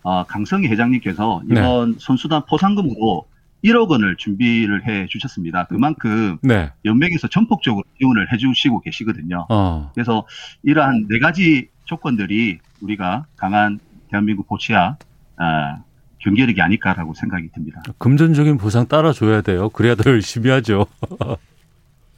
[0.03, 3.25] 어, 강성희 회장님께서 이번 선수단 포상금으로
[3.63, 5.65] 1억 원을 준비를 해 주셨습니다.
[5.65, 6.69] 그만큼 네.
[6.85, 9.47] 연맹에서 전폭적으로 지원을 해 주시고 계시거든요.
[9.49, 9.91] 어.
[9.95, 10.27] 그래서
[10.61, 13.79] 이러한 네 가지 조건들이 우리가 강한
[14.11, 14.97] 대한민국 보치아
[15.37, 15.83] 아,
[16.19, 17.81] 경기력이 아닐까라고 생각이 듭니다.
[17.97, 19.69] 금전적인 보상 따라줘야 돼요.
[19.69, 20.87] 그래야 더 열심히 하죠.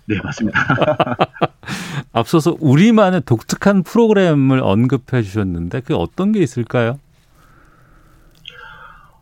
[0.07, 0.59] 네, 맞습니다.
[2.13, 6.99] 앞서서 우리만의 독특한 프로그램을 언급해 주셨는데 그게 어떤 게 있을까요?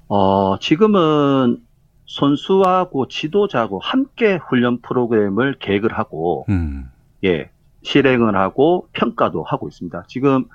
[0.08, 1.58] 어, 지금은
[2.06, 6.90] 선수하고 지도자하고 함께 훈련 프로그램을 계획을 하고, 음.
[7.26, 7.50] 예,
[7.84, 10.06] 실행을 하고 평가도 하고 있습니다.
[10.08, 10.46] 지금,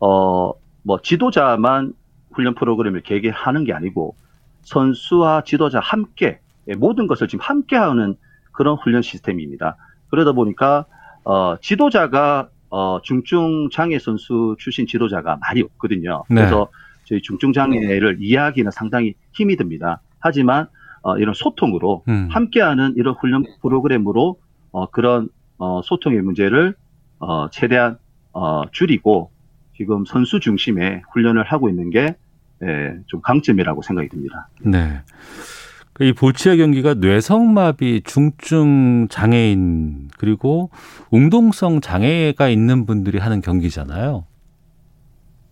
[0.00, 0.52] 어,
[0.82, 1.92] 뭐, 지도자만
[2.36, 4.14] 훈련 프로그램을 계획하는 게 아니고,
[4.62, 8.16] 선수와 지도자 함께, 예, 모든 것을 지금 함께 하는
[8.52, 9.76] 그런 훈련 시스템입니다.
[10.10, 10.86] 그러다 보니까,
[11.24, 16.24] 어, 지도자가, 어, 중증 장애 선수 출신 지도자가 많이 없거든요.
[16.28, 16.36] 네.
[16.36, 16.68] 그래서
[17.04, 20.00] 저희 중증 장애를 이해하기는 상당히 힘이 듭니다.
[20.18, 20.66] 하지만
[21.02, 22.28] 어, 이런 소통으로 음.
[22.30, 24.38] 함께하는 이런 훈련 프로그램으로
[24.72, 25.28] 어, 그런
[25.58, 26.74] 어, 소통의 문제를
[27.20, 27.96] 어, 최대한
[28.32, 29.30] 어, 줄이고
[29.76, 32.16] 지금 선수 중심의 훈련을 하고 있는 게
[32.62, 34.48] 예, 좀 강점이라고 생각이 듭니다.
[34.60, 35.02] 네.
[36.00, 40.70] 이 보치아 경기가 뇌성마비, 중증 장애인 그리고
[41.10, 44.26] 운동성 장애가 있는 분들이 하는 경기잖아요.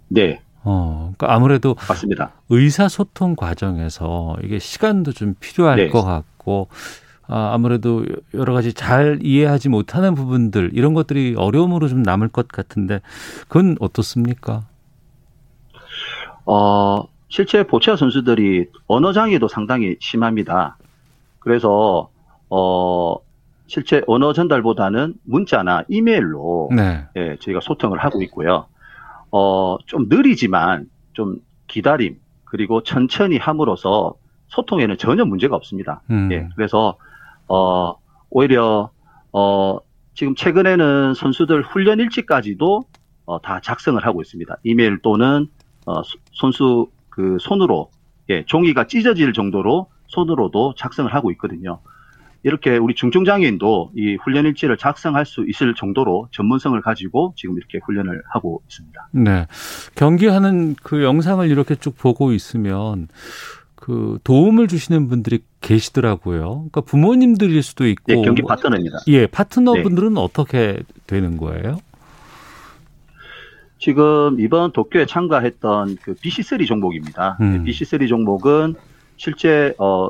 [0.08, 2.32] 네, 어, 그러니까 아무래도 맞습니다.
[2.48, 5.88] 의사소통 과정에서 이게 시간도 좀 필요할 네.
[5.88, 6.68] 것 같고
[7.26, 13.00] 아, 아무래도 여러 가지 잘 이해하지 못하는 부분들 이런 것들이 어려움으로 좀 남을 것 같은데
[13.48, 14.66] 그건 어떻습니까?
[16.46, 20.76] 어, 실제 보치아 선수들이 언어 장애도 상당히 심합니다.
[21.38, 22.10] 그래서
[22.50, 23.16] 어,
[23.66, 27.04] 실제 언어 전달보다는 문자나 이메일로 네.
[27.16, 28.66] 예, 저희가 소통을 하고 있고요.
[29.30, 34.14] 어, 좀 느리지만 좀 기다림 그리고 천천히 함으로써
[34.48, 36.02] 소통에는 전혀 문제가 없습니다.
[36.10, 36.30] 음.
[36.30, 36.96] 예, 그래서
[37.48, 37.96] 어,
[38.30, 38.90] 오히려
[39.32, 39.78] 어,
[40.14, 42.84] 지금 최근에는 선수들 훈련 일지까지도
[43.26, 44.56] 어, 다 작성을 하고 있습니다.
[44.62, 45.48] 이메일 또는
[45.86, 47.90] 어, 소- 선수 그 손으로
[48.30, 51.80] 예, 종이가 찢어질 정도로 손으로도 작성을 하고 있거든요.
[52.42, 57.78] 이렇게 우리 중증 장애인도 이 훈련 일지를 작성할 수 있을 정도로 전문성을 가지고 지금 이렇게
[57.84, 59.08] 훈련을 하고 있습니다.
[59.12, 59.46] 네.
[59.94, 63.08] 경기하는 그 영상을 이렇게 쭉 보고 있으면
[63.74, 66.40] 그 도움을 주시는 분들이 계시더라고요.
[66.70, 68.98] 그러니까 부모님들일 수도 있고 네, 경기 파트너입니다.
[69.08, 71.78] 예, 파트너분들은 어떻게 되는 거예요?
[73.84, 77.36] 지금 이번 도쿄에 참가했던 그 BC3 종목입니다.
[77.42, 77.52] 음.
[77.52, 78.76] 네, BC3 종목은
[79.18, 80.08] 실제 어,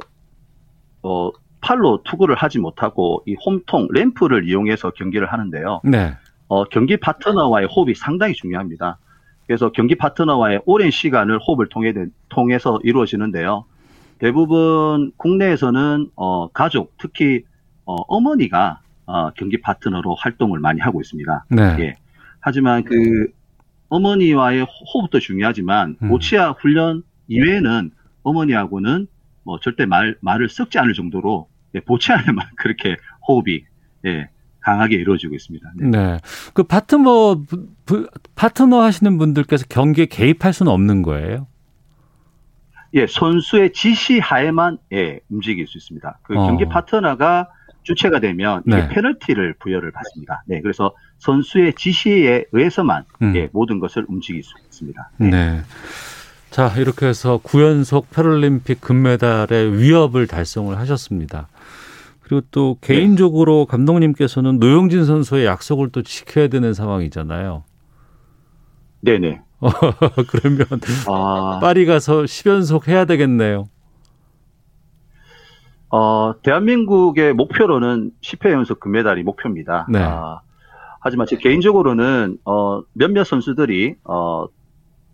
[1.02, 5.80] 어, 팔로 투구를 하지 못하고 이 홈통 램프를 이용해서 경기를 하는데요.
[5.82, 6.14] 네.
[6.46, 8.98] 어, 경기 파트너와의 호흡이 상당히 중요합니다.
[9.48, 11.92] 그래서 경기 파트너와의 오랜 시간을 호흡을 통해,
[12.28, 13.64] 통해서 이루어지는데요.
[14.20, 17.42] 대부분 국내에서는 어, 가족, 특히
[17.86, 21.46] 어, 어머니가 어, 경기 파트너로 활동을 많이 하고 있습니다.
[21.48, 21.76] 네.
[21.80, 21.96] 예.
[22.38, 23.32] 하지만 그
[23.88, 26.08] 어머니와의 호흡도 중요하지만 음.
[26.08, 27.90] 모치아 훈련 이외에는
[28.22, 29.06] 어머니하고는
[29.44, 32.96] 뭐 절대 말 말을 섞지 않을 정도로 예, 보치아에만 그렇게
[33.28, 33.64] 호흡이
[34.06, 34.28] 예,
[34.60, 35.72] 강하게 이루어지고 있습니다.
[35.76, 35.88] 네.
[35.90, 36.18] 네.
[36.54, 41.46] 그 파트너 부- 부- 파트너 하시는 분들께서 경기에 개입할 수는 없는 거예요.
[42.94, 46.20] 예, 선수의 지시 하에만 예, 움직일 수 있습니다.
[46.22, 46.46] 그 어.
[46.46, 47.48] 경기 파트너가
[47.84, 48.88] 주체가 되면 네.
[48.88, 50.42] 페널티를 부여를 받습니다.
[50.46, 53.36] 네, 그래서 선수의 지시에 의해서만 음.
[53.36, 55.10] 예, 모든 것을 움직일 수 있습니다.
[55.18, 55.60] 네.
[56.50, 61.48] 자, 이렇게 해서 9연속 패럴림픽 금메달의 위협을 달성을 하셨습니다.
[62.20, 67.64] 그리고 또 개인적으로 감독님께서는 노영진 선수의 약속을 또 지켜야 되는 상황이잖아요.
[69.02, 69.40] 네네.
[70.28, 70.66] 그러면
[71.08, 73.68] 아, 파리 가서 10연속 해야 되겠네요.
[75.96, 79.86] 어, 대한민국의 목표로는 10회 연속 금메달이 목표입니다.
[79.88, 80.00] 네.
[80.02, 80.40] 아,
[80.98, 84.46] 하지만 제 개인적으로는 어, 몇몇 선수들이 어,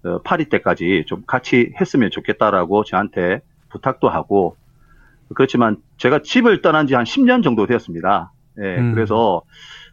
[0.04, 4.56] 어, 파리 때까지 좀 같이 했으면 좋겠다라고 저한테 부탁도 하고
[5.34, 8.32] 그렇지만 제가 집을 떠난 지 한 10년 정도 되었습니다.
[8.62, 8.94] 예, 음.
[8.94, 9.42] 그래서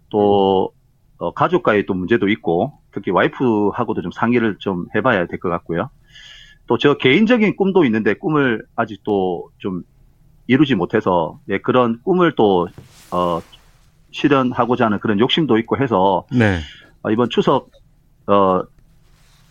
[0.08, 0.72] 또
[1.18, 5.90] 어, 가족과의 또 문제도 있고 특히 와이프하고도 좀 상의를 좀 해봐야 될 것 같고요.
[6.68, 9.84] 또 저 개인적인 꿈도 있는데 꿈을 아직도 좀
[10.48, 12.68] 이루지 못해서 예, 그런 꿈을 또
[13.12, 13.40] 어,
[14.12, 16.60] 실현하고자 하는 그런 욕심도 있고 해서 네.
[17.04, 17.70] 어, 이번 추석
[18.28, 18.62] 어,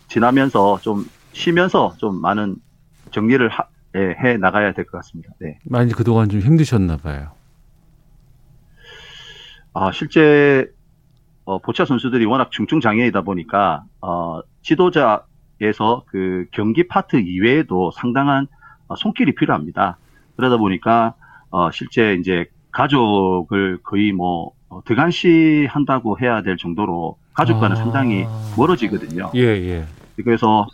[0.08, 2.56] 지나면서 좀 쉬면서 좀 많은
[3.10, 5.30] 정리를 하- 예, 해 나가야 될 것 같습니다.
[5.40, 5.58] 네.
[5.64, 7.32] 많이 그동안 좀 힘드셨나 봐요.
[9.74, 10.66] 아, 실제
[11.44, 18.46] 어, 보차 선수들이 워낙 중증 장애이다 보니까 어, 지도자에서 그 경기 파트 이외에도 상당한
[18.88, 19.98] 어, 손길이 필요합니다.
[20.36, 21.14] 그러다 보니까
[21.50, 27.80] 어, 실제 이제 가족을 거의 뭐 어, 등한시 한다고 해야 될 정도로 가족과는 아.
[27.80, 28.24] 상당히
[28.56, 29.30] 멀어지거든요.
[29.34, 29.84] 예, 예.
[30.16, 30.66] 그래서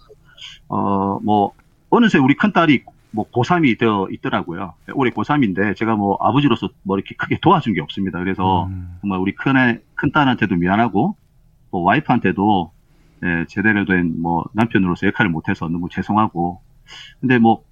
[0.69, 1.53] 어 뭐
[1.91, 4.73] 어느새 우리 큰 딸이 뭐 고3이 되어 있더라고요.
[4.95, 8.19] 올해 고3인데 제가 뭐 아버지로서 뭐 이렇게 크게 도와준 게 없습니다.
[8.19, 8.69] 그래서
[9.03, 11.15] 정말 우리 큰애 큰 딸한테도 미안하고
[11.71, 12.73] 뭐 와이프한테도
[13.25, 16.61] 예, 제대로 된 뭐 남편으로서 역할을 못해서 너무 죄송하고
[17.21, 17.63] 근데 뭐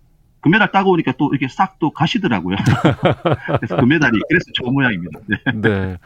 [0.40, 2.56] 금메달 따고 오니까 또 이렇게 싹 또 가시더라고요.
[3.60, 5.20] 그래서 금메달이 그래서 좋은 모양입니다.
[5.26, 5.36] 네.
[5.54, 5.96] 네.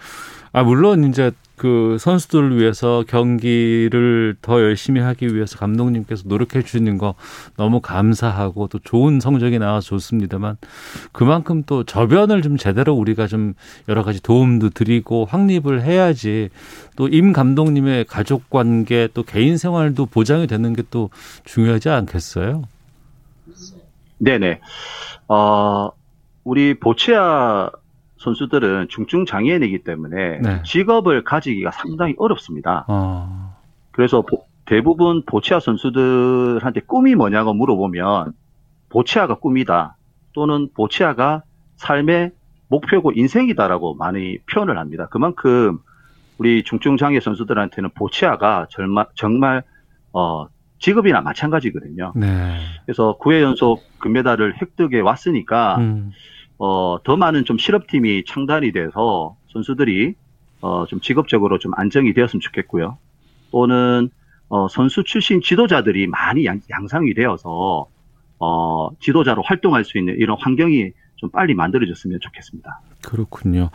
[0.53, 7.14] 아, 물론 이제 그 선수들을 위해서 경기를 더 열심히 하기 위해서 감독님께서 노력해 주시는 거
[7.57, 10.57] 너무 감사하고 또 좋은 성적이 나와서 좋습니다만
[11.12, 13.55] 그만큼 또 저변을 좀 제대로 우리가 좀
[13.89, 16.51] 여러 가지 도움도 드리고 확립을 해야지
[16.97, 21.11] 또 임 감독님의 가족 관계 또 개인 생활도 보장이 되는 게 또
[21.45, 22.62] 중요하지 않겠어요?
[24.25, 24.61] 네네.
[25.29, 25.91] 어,
[26.45, 27.70] 우리 보치아
[28.18, 30.62] 선수들은 중증 장애인이기 때문에 네.
[30.64, 32.87] 직업을 가지기가 상당히 어렵습니다.
[32.89, 33.55] 어.
[33.91, 38.33] 그래서 보- 대부분 보치아 선수들한테 꿈이 뭐냐고 물어보면
[38.89, 39.97] 보치아가 꿈이다
[40.33, 41.43] 또는 보치아가
[41.77, 42.33] 삶의
[42.68, 45.07] 목표고 인생이다라고 많이 표현을 합니다.
[45.11, 45.79] 그만큼
[46.39, 49.62] 우리 중증 장애 선수들한테는 보치아가 정말, 정말
[50.12, 50.47] 어,
[50.79, 52.12] 직업이나 마찬가지거든요.
[52.16, 52.59] 네.
[52.85, 56.12] 그래서 9회 연속 금메달을 획득해 왔으니까 음.
[56.59, 60.14] 어, 더 많은 좀 실업팀이 창단이 돼서 선수들이
[60.61, 62.99] 어, 좀 직업적으로 좀 안정이 되었으면 좋겠고요.
[63.51, 64.11] 또는
[64.49, 67.87] 어, 선수 출신 지도자들이 많이 양, 양상이 되어서
[68.39, 72.81] 어, 지도자로 활동할 수 있는 이런 환경이 좀 빨리 만들어졌으면 좋겠습니다.
[73.03, 73.70] 그렇군요.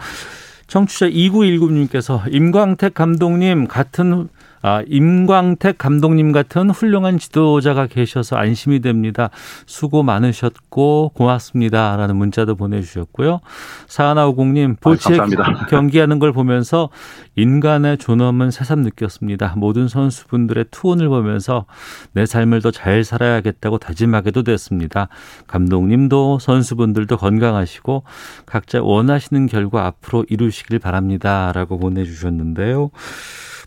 [0.68, 4.30] 청취자 2919님께서 임광택 감독님 같은
[4.62, 9.30] 아, 임광택 감독님 같은 훌륭한 지도자가 계셔서 안심이 됩니다.
[9.66, 11.96] 수고 많으셨고 고맙습니다.
[11.96, 13.40] 라는 문자도 보내주셨고요.
[13.88, 15.68] 사하나오공님, 보치에 감사합니다.
[15.68, 16.90] 경기하는 걸 보면서
[17.36, 19.54] 인간의 존엄은 새삼 느꼈습니다.
[19.58, 21.66] 모든 선수분들의 투혼을 보면서
[22.14, 25.10] 내 삶을 더 잘 살아야겠다고 다짐하게도 됐습니다.
[25.48, 28.04] 감독님도 선수분들도 건강하시고
[28.46, 31.52] 각자 원하시는 결과 앞으로 이루시길 바랍니다.
[31.54, 32.92] 라고 보내주셨는데요.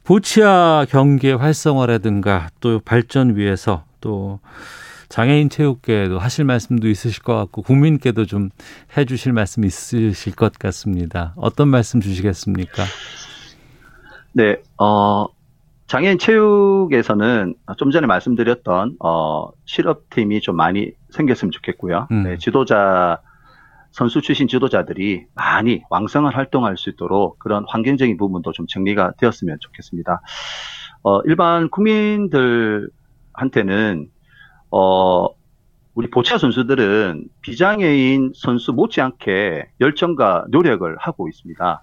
[0.04, 4.40] 보치아 경기의 활성화라든가 또 발전 위해서 또
[5.08, 8.48] 장애인 체육계에도 하실 말씀도 있으실 것 같고 국민께도 좀
[8.96, 11.34] 해주실 말씀 있으실 것 같습니다.
[11.36, 12.84] 어떤 말씀 주시겠습니까?
[14.32, 15.26] 네, 어,
[15.86, 22.08] 장애인 체육에서는 좀 전에 말씀드렸던, 어, 실업팀이 좀 많이 생겼으면 좋겠고요.
[22.10, 22.22] 음.
[22.22, 23.20] 네, 지도자,
[23.92, 30.20] 선수 출신 지도자들이 많이 왕성한 활동할 수 있도록 그런 환경적인 부분도 좀 정리가 되었으면 좋겠습니다.
[31.04, 32.90] 어, 일반 국민들한테는,
[34.70, 35.28] 어,
[35.94, 41.82] 우리 보차 선수들은 비장애인 선수 못지않게 열정과 노력을 하고 있습니다.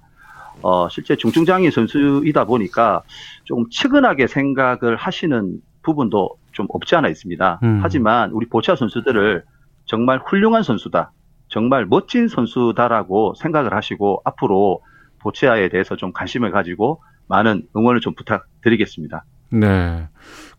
[0.64, 3.03] 어, 실제 중증장애 선수이다 보니까
[3.43, 7.60] 조금 측은하게 생각을 하시는 부분도 좀 없지 않아 있습니다.
[7.62, 7.80] 음.
[7.84, 9.43] 하지만 우리 보차 선수들을
[9.86, 11.12] 정말 훌륭한 선수다.
[11.50, 14.82] 정말 멋진 선수다라고 생각을 하시고 앞으로
[15.20, 19.24] 보치아에 대해서 좀 관심을 가지고 많은 응원을 좀 부탁드리겠습니다.
[19.52, 20.08] 네.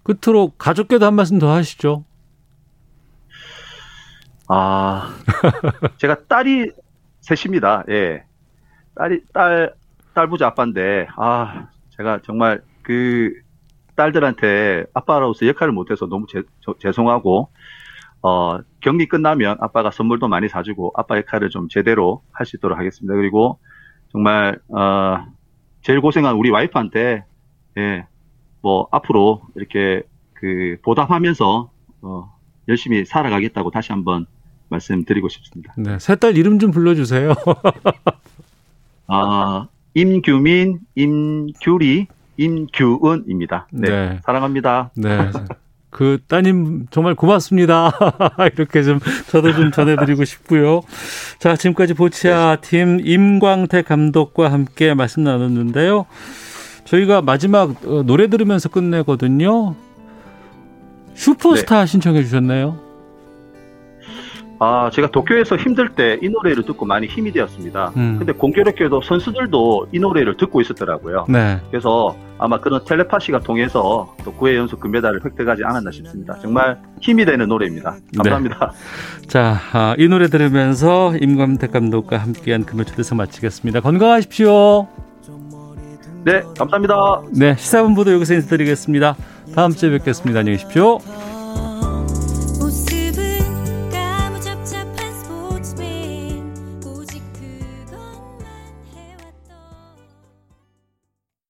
[0.02, 2.04] 끝으로 가족께도 한 말씀 더 하시죠.
[4.48, 5.14] 아,
[5.98, 6.72] 제가 딸이
[7.20, 7.84] 셋입니다.
[7.88, 8.24] 예.
[8.96, 9.74] 딸이, 딸,
[10.14, 13.32] 딸부자 아빠인데, 아, 제가 정말 그
[13.94, 17.50] 딸들한테 아빠로서 역할을 못해서 너무 제, 저- 죄송하고,
[18.22, 23.14] 어, 경기 끝나면 아빠가 선물도 많이 사주고 아빠 역할을 좀 제대로 할 수 있도록 하겠습니다.
[23.14, 23.58] 그리고
[24.12, 25.24] 정말, 어,
[25.82, 27.24] 제일 고생한 우리 와이프한테,
[27.78, 28.06] 예,
[28.60, 30.02] 뭐, 앞으로 이렇게
[30.34, 31.70] 그 보답하면서,
[32.02, 32.36] 어,
[32.68, 34.26] 열심히 살아가겠다고 다시 한번
[34.68, 35.72] 말씀드리고 싶습니다.
[35.76, 35.98] 네.
[35.98, 37.32] 새딸 이름 좀 불러주세요.
[39.08, 42.06] 아, 임규민, 임규리,
[42.36, 43.66] 임규은입니다.
[43.72, 43.88] 네.
[43.88, 44.20] 네.
[44.24, 44.90] 사랑합니다.
[44.94, 45.30] 네.
[45.90, 47.92] 그 따님 정말 고맙습니다.
[48.54, 50.82] 이렇게 좀 저도 좀 전해드리고 싶고요.
[51.38, 56.06] 자 지금까지 보치아 팀 임광태 감독과 함께 말씀 나눴는데요.
[56.84, 59.74] 저희가 마지막 어, 노래 들으면서 끝내거든요.
[61.14, 62.89] 슈퍼스타 신청해 주셨네요.
[64.62, 67.92] 아, 제가 도쿄에서 힘들 때 이 노래를 듣고 많이 힘이 되었습니다.
[67.96, 68.16] 음.
[68.18, 71.26] 근데 공교롭게도 선수들도 이 노래를 듣고 있었더라고요.
[71.28, 71.58] 네.
[71.70, 76.38] 그래서 아마 그런 텔레파시가 통해서 또 9회 연속 금메달을 획득하지 않았나 싶습니다.
[76.40, 77.96] 정말 힘이 되는 노래입니다.
[78.16, 78.72] 감사합니다.
[79.28, 83.80] 자, 아, 이 노래 들으면서 임광택 감독과 함께한 금요초대서 마치겠습니다.
[83.80, 84.86] 건강하십시오.
[86.24, 87.22] 네, 감사합니다.
[87.32, 89.16] 네, 시사본부도 여기서 인사드리겠습니다.
[89.54, 90.40] 다음 주에 뵙겠습니다.
[90.40, 90.98] 안녕히 계십시오.